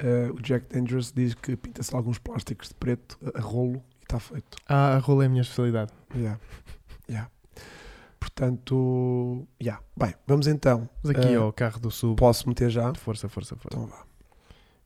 [0.00, 4.04] Uh, o Jack Dangerous diz que pinta-se alguns plásticos de preto a, a rolo e
[4.04, 4.56] está feito.
[4.68, 5.92] Ah, a rola é a minha especialidade.
[6.14, 6.40] Yeah.
[7.08, 7.30] Yeah.
[8.18, 9.82] Portanto, yeah.
[9.96, 10.88] bem, vamos então.
[11.02, 12.16] Mas aqui Uh, ao carro do sub.
[12.16, 12.94] Posso meter já?
[12.94, 13.76] Força, força, força.
[13.76, 14.04] Então vá.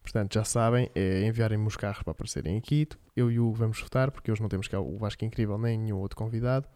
[0.03, 2.87] Portanto, já sabem, é enviarem-me os carros para aparecerem aqui.
[3.15, 5.99] Eu e o vamos votar, porque hoje não temos cá o Vasco Incrível nem nenhum
[5.99, 6.69] outro convidado.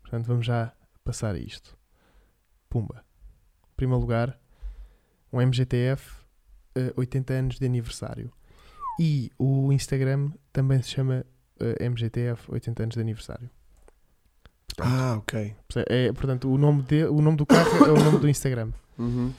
[0.00, 0.72] Portanto, vamos já
[1.04, 1.76] passar a isto.
[2.70, 3.04] Pumba.
[3.76, 4.38] Primeiro lugar,
[5.32, 6.19] um MGTF
[6.74, 8.30] eh, 80 anos de aniversário.
[8.98, 11.24] E o Instagram também se chama
[11.58, 13.48] eh, MGTF 80 anos de aniversário.
[14.76, 15.54] Portanto, Ah, ok.
[15.88, 18.70] é, portanto o, nome de, o nome do carro é o nome do Instagram.
[18.98, 19.32] Uhum.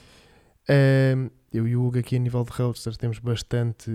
[0.67, 3.91] Ahm, eu e o Hugo aqui a nível de roadster temos bastante.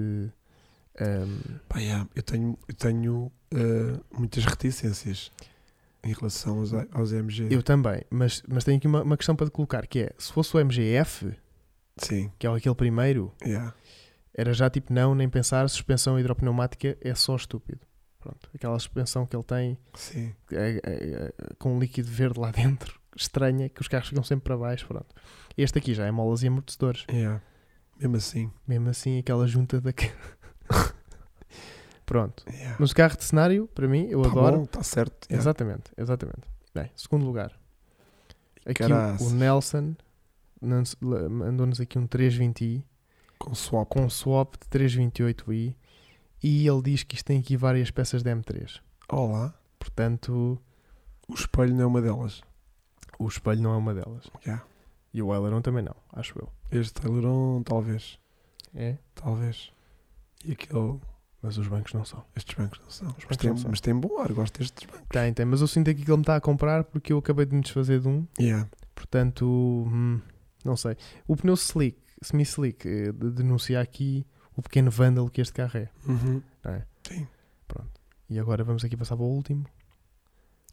[1.00, 5.32] ahm, Pá, yeah, eu tenho, eu tenho uh, muitas reticências
[6.04, 7.48] em relação aos, aos MG.
[7.50, 10.32] eu também, mas, mas tenho aqui uma, uma questão para te colocar: que é se
[10.32, 11.32] fosse o MGF,
[11.98, 13.74] Sim, que é aquele primeiro, yeah.
[14.34, 17.80] era já tipo não, nem pensar, suspensão hidropneumática é só estúpido.
[18.20, 19.78] Pronto, aquela suspensão que ele tem
[20.12, 24.44] é- é- é- com um líquido verde lá dentro, estranha, que os carros ficam sempre
[24.44, 24.86] para baixo.
[24.86, 25.14] Pronto.
[25.56, 27.04] Este aqui já é molas e amortecedores.
[27.10, 27.40] Yeah.
[27.98, 28.50] Mesmo assim.
[28.68, 29.90] Mesmo assim, aquela junta da.
[32.04, 32.44] Pronto.
[32.48, 32.76] Yeah.
[32.78, 34.62] Mas o carro de cenário, para mim, eu Tá adoro.
[34.64, 35.26] está certo.
[35.28, 35.40] yeah.
[35.42, 36.42] Exatamente, exatamente.
[36.74, 37.52] Bem, segundo lugar.
[38.64, 39.94] Aqui o, Nelson
[40.68, 42.82] mandou-nos aqui um 320i
[43.38, 43.88] Com swap.
[43.88, 45.74] com swap de 328i
[46.42, 48.80] e ele diz que isto tem aqui várias peças de M3.
[49.08, 49.54] Olá.
[49.78, 50.58] Portanto,
[51.28, 52.42] O espelho não é uma delas.
[53.18, 54.24] o espelho não é uma delas.
[54.44, 54.64] Yeah.
[55.12, 56.48] E o aileron também não, acho eu.
[56.70, 58.18] Este aileron, talvez.
[58.74, 58.96] É?
[59.14, 59.72] Talvez.
[60.44, 60.98] E aquele.
[61.42, 62.22] Mas os bancos não são.
[62.34, 63.06] Estes bancos não são.
[63.08, 63.70] Mas bancos tem, são.
[63.70, 65.06] mas tem bom ar, gosto destes bancos.
[65.08, 67.46] Tem, tem, mas eu sinto aqui que ele me está a comprar porque eu acabei
[67.46, 68.26] de me desfazer de um.
[68.38, 68.68] Yeah.
[68.94, 70.20] Portanto, hum,
[70.66, 70.96] não sei.
[71.26, 75.88] O pneu slick, semi-slick, eh, de- denuncia aqui o pequeno vândalo que este carro é.
[76.06, 76.42] Uhum.
[76.64, 76.86] Não é?
[77.08, 77.26] Sim.
[77.68, 77.90] Pronto.
[78.28, 79.64] E agora vamos aqui passar para o último.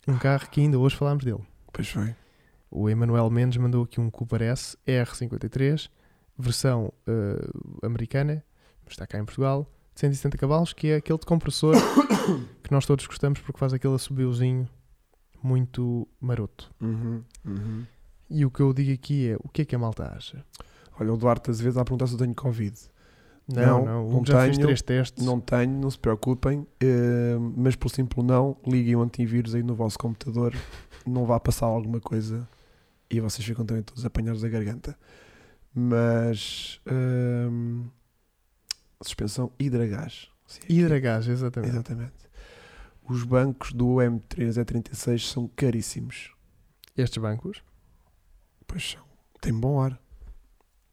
[0.07, 1.43] Um carro que ainda hoje falámos dele.
[1.71, 2.15] Pois foi.
[2.69, 5.89] O Emanuel Mendes mandou aqui um Cooper S R53,
[6.37, 7.49] versão eh,
[7.85, 8.43] americana,
[8.83, 11.75] mas está cá em Portugal, de 170 cavalos, que é aquele de compressor
[12.63, 14.67] que nós todos gostamos porque faz aquele assobiozinho
[15.41, 16.71] muito maroto.
[16.81, 17.23] Uhum.
[17.45, 17.85] Uhum.
[18.33, 20.43] E o que eu digo aqui é, o que é que a malta acha?
[20.99, 22.75] Olha, o Duarte às vezes a perguntar se eu tenho Covid.
[23.47, 25.23] Não, Não, não, não já tenho, três testes.
[25.23, 29.75] Não tenho, não se preocupem, eh, mas por simples não, liguem o antivírus aí no
[29.75, 30.55] vosso computador,
[31.05, 32.47] não vá passar alguma coisa
[33.09, 34.97] e vocês ficam também todos apanhados da garganta.
[35.75, 37.83] Mas ehm,
[39.01, 40.29] suspensão hidragás.
[40.47, 40.61] Sim.
[40.69, 41.71] Hidragás, exatamente.
[41.71, 42.13] Exatamente.
[43.07, 46.31] Os bancos do M3 e 36 são caríssimos.
[46.95, 47.61] Estes bancos,
[48.73, 49.03] Pois são.
[49.39, 49.99] Tem bom ar.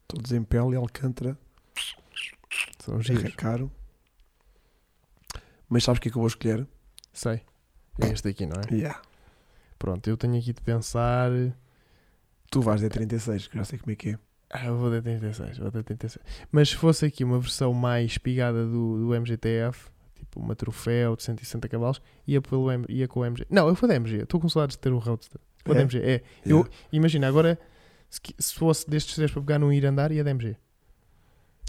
[0.06, 1.38] Todos em pele e alcântara.
[2.78, 3.34] são É giros.
[3.36, 3.72] caro.
[5.66, 6.66] Mas sabes o que é que eu vou escolher?
[7.10, 7.40] Sei.
[8.02, 8.74] É este aqui, não é?
[8.74, 9.00] Yeah.
[9.78, 11.30] Pronto, eu tenho aqui de pensar.
[12.50, 14.18] Tu vais de 36, que já sei como é que é.
[14.50, 16.22] Ah, eu vou de 36, vou de 36.
[16.52, 21.22] Mas se fosse aqui uma versão mais espigada do, do MGTF, tipo uma troféu de
[21.22, 23.46] 160 cavalos, ia, pelo ia com o MG.
[23.48, 24.22] Não, eu vou da MG.
[24.24, 25.40] Estou com saudades de ter o Roadster.
[25.64, 25.84] Vou da É?
[25.84, 25.98] MG.
[25.98, 26.02] É.
[26.02, 26.22] Yeah.
[26.46, 27.58] Eu, imagina, agora,
[28.10, 30.56] se, fosse destes três para pegar num ir andar, ia da MG.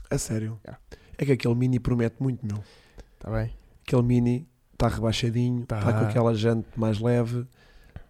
[0.09, 0.59] A sério.
[0.65, 0.81] Yeah.
[1.17, 2.57] É que aquele mini promete muito, meu.
[2.57, 3.53] Está Tá bem?
[3.87, 5.79] Aquele mini está rebaixadinho, Tá.
[5.79, 7.45] está com aquela jante mais leve,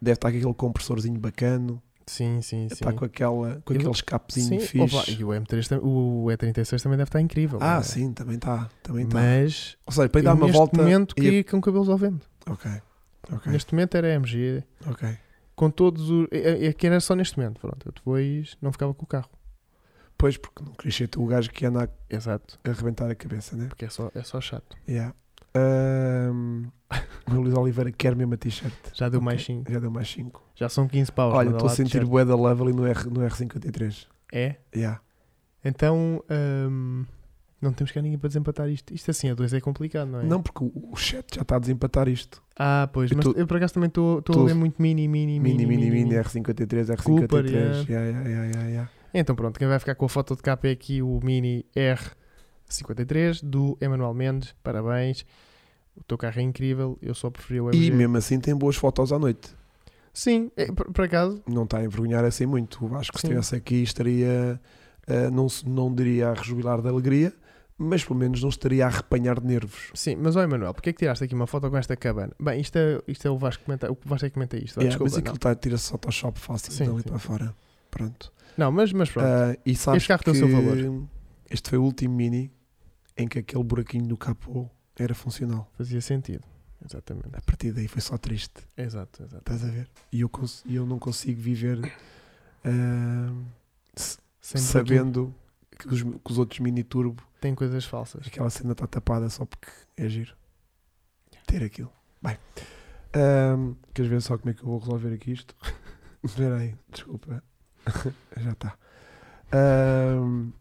[0.02, 2.74] deve estar com aquele compressorzinho bacano, Sim, sim, sim.
[2.74, 4.68] está com, aquela, com Eu- aquele escapezinho sim.
[4.68, 4.96] fixe.
[4.98, 7.60] opa, e o M3, tam- o E36 também deve estar incrível.
[7.62, 7.84] Ah, é?
[7.84, 8.70] sim, também está.
[8.82, 9.20] Também está.
[9.20, 10.78] Mas, Ou seja, para ir dar uma neste volta.
[10.82, 12.28] momento, ia- queria com cabelos ao vento.
[12.48, 12.72] Ok,
[13.32, 14.64] ok, Neste momento era MG.
[14.88, 15.18] ok.
[15.62, 16.28] Com todos os.
[16.32, 17.60] É, é que era só neste momento.
[17.60, 19.30] Pronto, eu depois não ficava com o carro.
[20.18, 22.58] Pois, porque não queria ser tu o gajo que anda a Exato.
[22.64, 23.68] arrebentar a cabeça, né?
[23.68, 24.76] Porque é só, é só chato.
[24.90, 25.14] Yeah.
[25.54, 26.64] Ahm,
[27.30, 28.74] o Luís Oliveira quer mesmo a t-shirt.
[28.96, 29.72] Já deu Ok, mais 5.
[29.72, 30.44] Já deu mais 5.
[30.56, 31.36] Já são 15 paus.
[31.36, 34.08] Olha, estou a sentir bué da love ali no, R, no R53.
[34.34, 34.56] É?
[34.76, 35.00] Yeah.
[35.64, 36.24] Então.
[36.28, 37.06] hum,
[37.62, 38.94] não temos cá ninguém para desempatar isto.
[38.94, 40.24] Isto assim a dois é complicado, não é?
[40.24, 42.42] Não, porque o, chat já está a desempatar isto.
[42.58, 43.12] Ah, pois.
[43.12, 45.90] Eu Mas tô- eu por acaso também estou a ler muito mini, mini, Mini, mini.
[45.90, 47.04] mini, mini, R53, R53.
[47.04, 47.86] Cooper, yeah.
[47.90, 48.30] yeah.
[48.30, 48.90] Yeah, yeah.
[49.14, 51.66] Então pronto, quem vai ficar com a foto de capa é aqui o Mini
[52.70, 54.56] R53 do Emanuel Mendes.
[54.64, 55.26] Parabéns.
[55.96, 56.98] O teu carro é incrível.
[57.02, 57.88] Eu só preferi o MG.
[57.88, 59.50] E mesmo assim tem boas fotos à noite.
[60.14, 61.42] Sim, é, por, por acaso.
[61.48, 62.84] Não está a envergonhar assim muito.
[62.84, 64.60] O Vasco, se estivesse aqui, estaria.
[65.08, 67.34] ah, não, não diria a rejubilar de alegria,
[67.82, 69.90] mas pelo menos não estaria a arrepanhar de nervos.
[69.94, 72.32] Sim, mas ó Emanuel, porquê é que tiraste aqui uma foto com esta cabana?
[72.40, 74.76] Bem, isto é, isto é o Vasco que comenta, o Vasco é que comenta isto.
[74.76, 77.10] vá, Yeah, mas desculpa, aquilo está tira-se Photoshop fácil Sim, dali sim.
[77.10, 77.56] para fora.
[77.90, 78.32] Pronto.
[78.58, 78.72] não.
[78.72, 79.26] mas, mas pronto.
[79.28, 81.08] Ah, e sabes Este carro tem o que seu valor.
[81.50, 82.52] Este foi o último Mini
[83.18, 85.70] em que aquele buraquinho no capô era funcional.
[85.78, 86.44] Fazia sentido.
[86.84, 87.30] Exatamente.
[87.34, 88.62] A partir daí foi só triste.
[88.78, 89.38] Exato, exato.
[89.40, 89.88] Estás a ver?
[90.12, 91.80] E eu, cons- eu não consigo viver
[92.66, 93.32] buraquinho,
[94.42, 95.34] sabendo
[95.78, 98.28] que os, que os outros Mini Turbo, Tem coisas falsas.
[98.28, 99.68] aquela cena está tapada só porque
[99.98, 100.34] é giro.
[101.48, 101.92] Ter aquilo.
[102.22, 102.38] Bem,
[103.14, 105.56] ah, queres ver só como é que eu vou resolver aqui isto?
[106.24, 107.44] Espera aí, desculpa.
[108.38, 108.78] Já está.
[109.52, 110.52] Ah,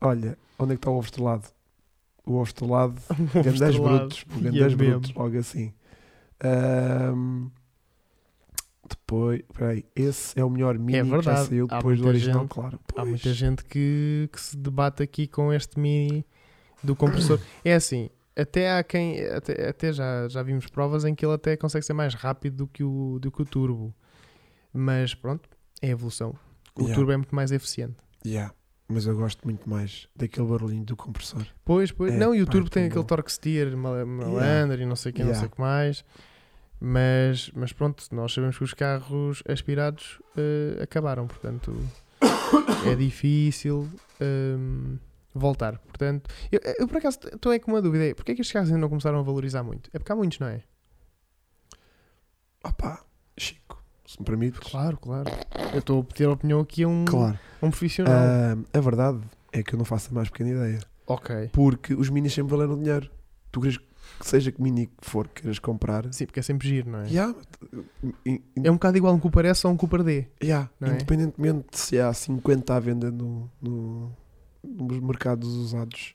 [0.00, 1.48] olha, onde é que está o ovo estrelado?
[2.24, 3.82] O ovo estrelado Um estrelado.
[3.82, 5.74] brutos, gandãs é brutos, logo assim.
[6.40, 7.50] Ahm,
[9.14, 11.48] depois, peraí, esse é o melhor mini que já verdade.
[11.48, 12.80] saiu Há depois do original, gente- claro.
[12.90, 13.08] Há Pois.
[13.08, 16.24] muita gente que, que se debate aqui com este mini
[16.82, 17.38] do compressor.
[17.64, 19.24] É assim, até há quem.
[19.26, 22.66] Até, até já, já vimos provas em que ele até consegue ser mais rápido do
[22.66, 23.94] que o, do que o turbo.
[24.72, 25.48] Mas pronto,
[25.80, 26.34] é evolução.
[26.76, 26.94] O Yeah.
[26.96, 27.94] turbo é muito mais eficiente.
[28.26, 28.52] Yeah,
[28.88, 31.46] Mas eu gosto muito mais daquele barulhinho do compressor.
[31.64, 32.12] Pois, pois.
[32.12, 33.06] É, não, e o pá, turbo tem aquele bom.
[33.06, 35.40] torque steer mal- malandro e não sei o que, não Yeah.
[35.40, 36.04] sei o que mais.
[36.80, 41.74] Mas, mas pronto, nós sabemos que os carros aspirados eh, acabaram, portanto
[42.86, 43.88] é difícil
[44.20, 44.98] hum,
[45.34, 45.78] voltar.
[45.78, 48.52] Portanto, eu, eu por acaso estou aí com uma dúvida: é, porquê é que estes
[48.52, 49.88] carros ainda não começaram a valorizar muito?
[49.94, 50.62] É porque há muitos, não é?
[52.62, 53.02] Opá,
[53.38, 54.70] Chico, se me permites.
[54.70, 55.30] Claro, claro.
[55.72, 57.38] Eu estou a pedir a opinião aqui a um, Claro.
[57.60, 58.14] a um profissional.
[58.14, 59.20] Ahm, a verdade
[59.52, 60.80] é que eu não faço a mais pequena ideia.
[61.06, 61.50] ok.
[61.52, 63.10] Porque os minis sempre valeram dinheiro.
[63.52, 63.78] Tu queres
[64.20, 66.12] que seja que mini que for que queiras comprar.
[66.12, 67.08] Sim, porque é sempre giro, não é?
[67.08, 67.34] Yeah,
[68.24, 70.26] in- in- É um bocado igual um Cooper S ou um Cooper D.
[70.42, 70.88] Yeah, é?
[70.88, 74.12] independentemente de se há 50 à venda no, no-
[74.62, 76.14] nos mercados usados,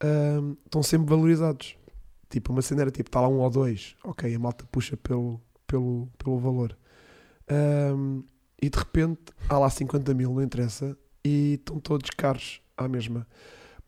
[0.00, 1.76] ahm, estão sempre valorizados.
[2.30, 5.40] Tipo, uma cena era tipo, está lá um ou dois, ok, a malta puxa pelo,
[5.66, 6.76] pelo, pelo valor.
[7.50, 8.22] Ahm,
[8.60, 13.26] e de repente há lá 50 mil, não interessa, e estão todos caros à mesma.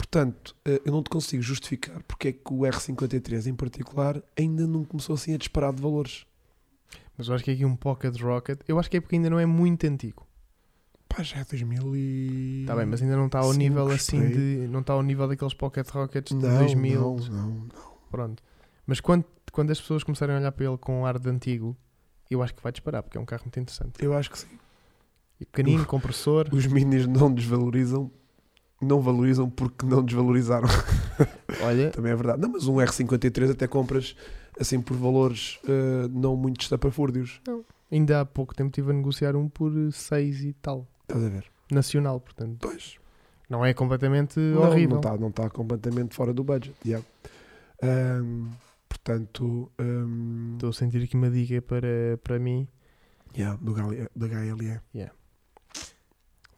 [0.01, 4.67] Portanto, eh, eu não te consigo justificar porque é que o R53 em particular ainda
[4.67, 6.25] não começou assim a disparar de valores.
[7.19, 8.61] Mas eu acho que é aqui um Pocket Rocket.
[8.67, 10.27] Eu acho que é porque ainda não é muito antigo.
[11.07, 12.61] Pá, já é 2000 e...
[12.63, 14.69] Está bem, mas ainda não está ao Cinco, nível assim de.
[14.69, 16.99] Não está ao nível daqueles Pocket Rockets de Não, 2000.
[16.99, 17.69] não, não, não.
[18.11, 18.43] Pronto.
[18.87, 21.77] Mas quando, quando as pessoas começarem a olhar para ele com ar de antigo,
[22.31, 24.03] eu acho que vai disparar, porque é um carro muito interessante.
[24.03, 24.49] Eu acho que sim.
[25.39, 26.49] E pequenino, compressor.
[26.53, 28.11] Os minis não desvalorizam,
[28.81, 30.69] não valorizam porque não desvalorizaram.
[31.63, 32.41] Olha, Também é verdade.
[32.41, 34.17] Não, mas um R53 até compras
[34.59, 37.41] assim por valores eh, não muito estapafúrdios.
[37.91, 40.87] ainda há pouco tempo estive a negociar um por 6 e tal.
[41.03, 41.45] Estás a ver?
[41.71, 42.59] Nacional, portanto.
[42.61, 42.97] Pois.
[43.49, 44.91] Não é completamente Não, horrível.
[44.91, 46.75] Não está não tá completamente fora do budget.
[46.87, 47.05] yeah.
[47.83, 48.49] Ahm,
[48.89, 52.69] portanto, ahm, Estou a sentir aqui uma dica para, para mim.
[53.37, 54.81] yeah, do da HLE.
[54.95, 55.13] Yeah.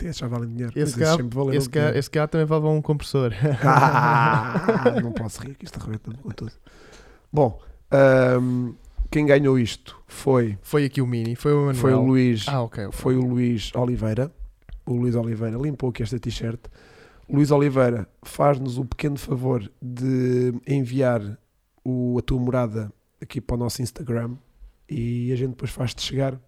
[0.03, 0.73] Até esses já valem dinheiro.
[0.77, 1.17] Esse cá-
[1.55, 3.33] Esse cá, esse cá também vai levar um compressor.
[3.63, 6.53] Ah, não posso rir, que isto arrebenta-me com tudo.
[7.33, 8.73] Bom, ahm,
[9.11, 11.75] quem ganhou isto foi, Foi aqui o Mini, foi o Manuel.
[11.77, 12.45] foi o Luís.
[12.49, 12.87] Ah, ok.
[12.87, 12.99] ok.
[12.99, 14.31] foi o Luís Oliveira.
[14.85, 16.61] O Luís Oliveira limpou aqui esta t-shirt.
[17.29, 21.39] Luís Oliveira faz-nos o pequeno favor de enviar
[21.85, 24.35] o, a tua morada aqui para o nosso Instagram
[24.89, 26.39] e a gente depois faz-te chegar.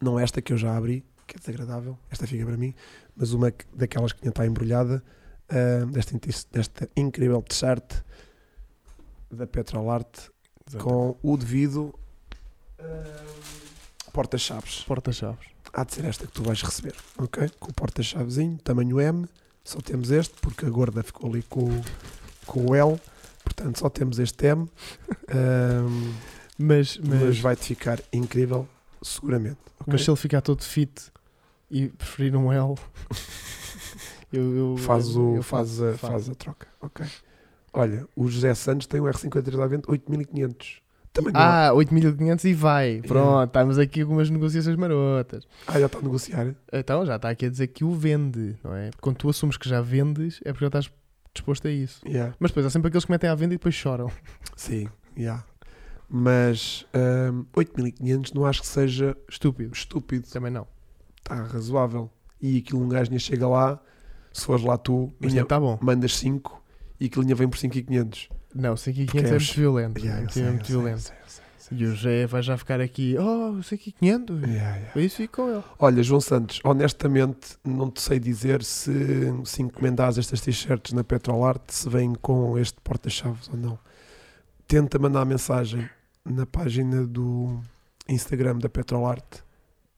[0.00, 2.74] Não esta que eu já abri, que é desagradável, esta fica para mim,
[3.16, 5.02] mas uma que- daquelas que ainda está embrulhada,
[5.48, 6.18] ah, desta,
[6.52, 8.02] desta incrível t-shirt
[9.30, 10.28] da Petrolart
[10.68, 10.84] Exato.
[10.84, 11.94] com o devido
[12.78, 13.24] ah,
[14.12, 15.46] porta-chaves Porta-chaves.
[15.72, 17.48] há de ser esta que tu vais receber, ok?
[17.58, 19.26] Com o porta-chavezinho, tamanho M,
[19.64, 21.84] só temos este, porque a gorda ficou ali com, o-
[22.46, 23.00] com o L,
[23.42, 24.68] portanto só temos este M,
[26.56, 28.68] Mas, mas, mas, vai-te ficar incrível,
[29.02, 29.58] seguramente.
[29.80, 29.86] ok?
[29.88, 31.10] mas se ele ficar todo fit
[31.74, 32.74] e preferir um L,
[34.32, 37.04] eu, eu, faz, o, eu faz, a, faz a troca, ok?
[37.72, 40.80] Olha, o José Santos tem um R53 à venda, 8500.
[41.12, 43.00] Também não Ah, 8500 e vai.
[43.06, 45.46] Pronto, estamos aqui com umas negociações marotas.
[45.66, 46.54] ah, já está a negociar.
[46.72, 48.90] Então já está aqui a dizer que o vende, não é?
[49.00, 50.90] Quando tu assumes que já vendes, é porque já estás
[51.32, 52.00] disposto a isso.
[52.06, 52.34] Yeah.
[52.38, 54.10] Mas depois há sempre aqueles que metem à venda e depois choram.
[54.56, 55.44] Sim, yeah.
[56.08, 59.72] mas ahm, 8500 não acho que seja Estúpido.
[59.74, 60.28] estúpido.
[60.30, 60.66] Também não.
[61.24, 62.10] Está razoável.
[62.40, 63.80] E aquilo um gajo ainda chega lá,
[64.32, 65.78] se fores lá tu, ainda está bom.
[65.80, 66.62] mandas 5
[67.00, 68.28] e aquilo ainda vem por 5,500.
[68.54, 69.98] Não, 5 Porque é é muito violento.
[70.04, 71.00] Yeah, é muito sei, violento.
[71.00, 71.44] sei, sei.
[71.78, 74.42] E o José vai já ficar aqui, oh, 500.
[74.42, 74.92] Yeah, yeah.
[74.92, 75.64] Por isso fico com ele.
[75.78, 78.92] Olha, João Santos, honestamente não te sei dizer se,
[79.44, 83.78] se encomendares estas t-shirts na Petrolart se vêm com este porta-chaves ou não.
[84.68, 85.88] Tenta mandar mensagem
[86.24, 87.58] na página do
[88.08, 89.24] Instagram da Petrolart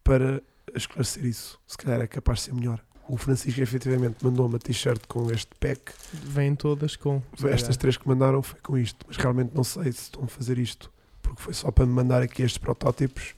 [0.05, 0.41] para
[0.75, 1.59] esclarecer isso.
[1.67, 2.81] Se calhar é capaz de ser melhor.
[3.09, 7.23] O Francisco efetivamente mandou uma t-shirt com este pack Vêm todas com.
[7.45, 10.59] Estas três que mandaram foi com isto, mas realmente não sei se estão a fazer
[10.59, 10.91] isto,
[11.23, 13.35] porque foi só para me mandar aqui estes protótipos,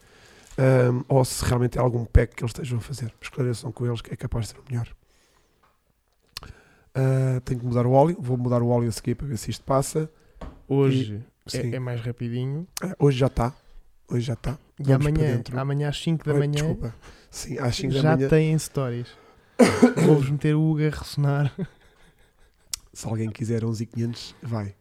[0.57, 3.13] ahm, ou se realmente é algum pack que eles estejam a fazer.
[3.21, 4.89] Esclareçam com eles que é capaz de ser o melhor.
[6.95, 9.51] Ah, tenho que mudar o óleo, vou mudar o óleo a seguir para ver se
[9.51, 10.11] isto passa.
[10.67, 11.73] Hoje Sim.
[11.73, 12.67] é, é mais rapidinho.
[12.83, 13.55] Ah, hoje já está.
[14.09, 14.59] Hoje já está.
[14.81, 16.95] E Vamos amanhã, amanhã às 5 da Ai, manhã, Desculpa.
[17.39, 18.29] Sim, às 5 da já manhã.
[18.29, 19.07] têm stories.
[20.07, 21.53] Vou-vos meter o Hugo a ressonar.
[22.93, 24.75] Se alguém quiser 11,500, vai.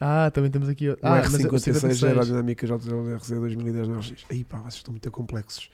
[0.00, 0.88] Ah, também temos aqui.
[0.90, 2.04] O Ah, mas é o R56 56.
[2.04, 4.24] aerodinâmica JRC 2010 no RX.
[4.28, 5.70] Aí pá, vocês estão muito complexos.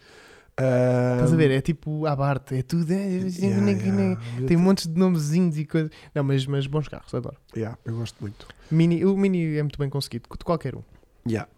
[0.58, 1.50] Ah, Estás a ver?
[1.50, 2.92] É tipo a Bart, é tudo.
[2.92, 4.20] É, yeah, yeah.
[4.46, 5.90] Tem um monte de nomezinhos e coisas.
[6.14, 7.36] Não, mas, mas bons carros, adoro.
[7.56, 8.46] Yeah, eu gosto muito.
[8.70, 10.82] Mini, o Mini é muito bem conseguido, de qualquer um.
[11.26, 11.48] Yeah.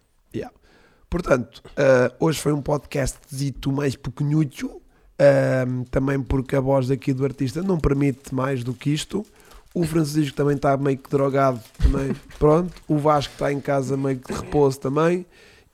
[1.14, 4.80] Portanto, ah, hoje foi um podcast dito mais pequenucho,
[5.16, 9.24] ah, também porque a voz aqui do artista não permite mais do que isto.
[9.72, 12.16] O Francisco também está meio que drogado também.
[12.36, 12.72] Pronto.
[12.88, 15.24] O Vasco está em casa meio que de repouso também.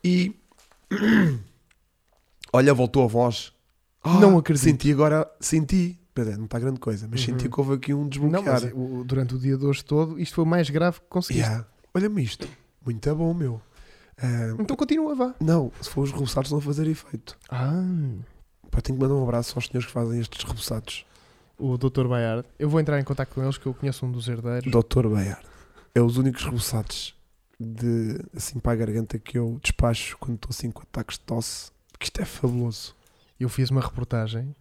[0.05, 0.36] E
[2.53, 3.51] olha, voltou a voz.
[4.05, 4.64] Não acredito.
[4.64, 5.99] Senti agora, senti.
[6.14, 7.26] Pera, não está grande coisa, mas Uhum.
[7.26, 8.61] senti que houve aqui um Não, desbloquear.
[8.61, 11.49] mas durante o dia de hoje todo, isto foi o mais grave que conseguiste.
[11.49, 11.66] Yeah.
[11.95, 12.47] Olha-me isto.
[12.84, 13.62] Muito bom, meu.
[14.23, 15.35] Ah, Então continua, vá.
[15.41, 17.37] não, se for os reboçados, não fazer efeito.
[17.49, 17.83] Ah,
[18.71, 21.05] Pá, tenho que mandar um abraço aos senhores que fazem estes reboçados.
[21.59, 22.07] o Dr.
[22.07, 22.47] Bayard.
[22.59, 24.71] Eu vou entrar em contato com eles, que eu conheço um dos herdeiros.
[24.71, 25.43] Doutor Bayard.
[25.95, 27.14] É os únicos reboçados
[27.59, 31.71] de assim para a garganta que eu despacho quando estou assim com ataques de tosse.
[31.99, 32.95] Que isto é fabuloso.
[33.39, 34.55] Eu fiz uma reportagem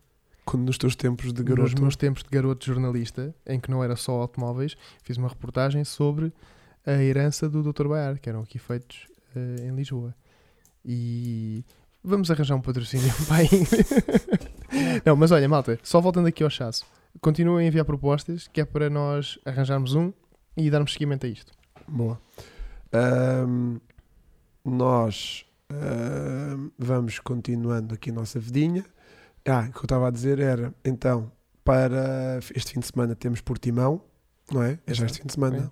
[0.43, 1.81] Quando nos teus tempos de nos garoto.
[1.81, 6.33] meus tempos de garoto jornalista, em que não era só automóveis, fiz uma reportagem sobre
[6.85, 7.87] a herança do Dr.
[7.87, 10.15] Bayard, que eram aqui feitos eh, em Lisboa.
[10.83, 11.63] E
[12.03, 13.43] vamos arranjar um patrocínio para
[15.05, 16.85] não, mas olha, malta, só voltando aqui ao chasso.
[17.21, 20.13] continuem a enviar propostas, que é para nós arranjarmos um
[20.55, 21.51] e darmos seguimento a isto.
[21.87, 22.19] Boa.
[22.91, 23.77] Ahm,
[24.63, 28.85] nós ahm, vamos continuando aqui a nossa vidinha.
[29.47, 31.31] Ah, o que eu estava a dizer era, então,
[31.63, 34.01] para este fim de semana temos Portimão,
[34.51, 34.79] não é?
[34.85, 35.71] É já este fim de semana.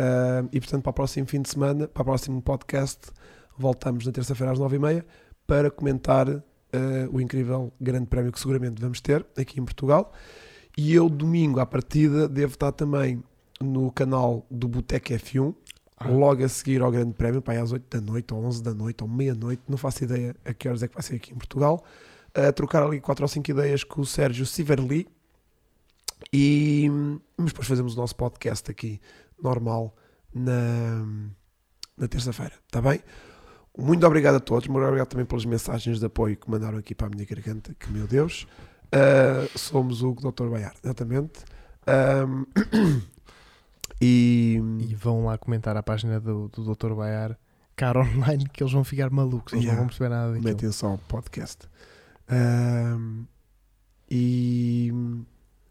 [0.00, 3.10] Ahm, e portanto, para o próximo fim de semana, para o próximo podcast,
[3.58, 5.04] voltamos na terça-feira às nove e meia
[5.46, 6.42] para comentar ah,
[7.12, 10.10] o incrível grande prémio que seguramente vamos ter aqui em Portugal.
[10.78, 13.22] E eu, domingo, à partida, devo estar também
[13.60, 15.54] no canal do Boteco F1,
[15.98, 16.08] Ah.
[16.08, 18.72] logo a seguir ao Grande Prémio, para aí às 8 da noite, ou 11 da
[18.72, 21.36] noite, ou meia-noite, não faço ideia a que horas é que vai ser aqui em
[21.36, 21.84] Portugal,
[22.32, 25.06] a trocar ali 4 ou 5 ideias com o Sérgio Siverli
[26.32, 26.88] e
[27.36, 28.98] mas depois fazemos o nosso podcast aqui,
[29.42, 29.94] normal,
[30.34, 31.04] na,
[31.96, 33.00] na terça-feira, está bem?
[33.78, 37.06] Muito obrigado a todos, muito obrigado também pelas mensagens de apoio que mandaram aqui para
[37.06, 38.46] a minha garganta, que meu Deus,
[38.92, 40.48] Ah, somos o Dr.
[40.48, 41.40] Baiar, exatamente.
[44.02, 46.94] E, E vão lá comentar a página do, do Dr.
[46.94, 47.38] Baiar,
[47.76, 49.76] cara online, que eles vão ficar malucos, eles Yeah.
[49.80, 50.44] não vão perceber nada daquilo.
[50.48, 51.68] metem só o podcast.
[54.10, 54.92] E,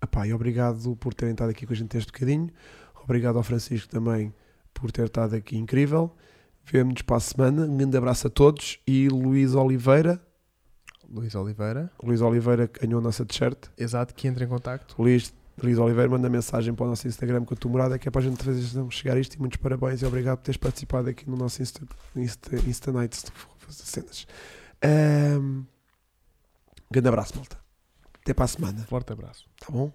[0.02, 2.50] epá, e obrigado por terem estado aqui com a gente este bocadinho.
[3.10, 4.32] Obrigado ao Francisco também
[4.72, 6.16] por ter estado aqui incrível.
[6.64, 7.66] Vemo-nos para a semana.
[7.66, 8.80] Um grande abraço a todos.
[8.86, 10.22] E Luís Oliveira.
[11.12, 13.58] Luís Oliveira, Luís Oliveira ganhou a nossa t-shirt.
[13.76, 14.94] exato, que entra em contacto.
[15.02, 18.12] Luís, Luís Oliveira manda mensagem para o nosso Instagram com a tua morada, que é
[18.12, 19.34] para a gente fazer chegar isto.
[19.34, 21.82] E muitos parabéns e obrigado por teres participado aqui no nosso Insta,
[22.16, 23.26] Insta, Insta Nights
[23.70, 24.28] cenas.
[24.84, 25.64] Ahm,
[26.92, 27.58] grande abraço, malta.
[28.22, 29.46] Até para a semana, Forte abraço.
[29.60, 29.92] tá bom?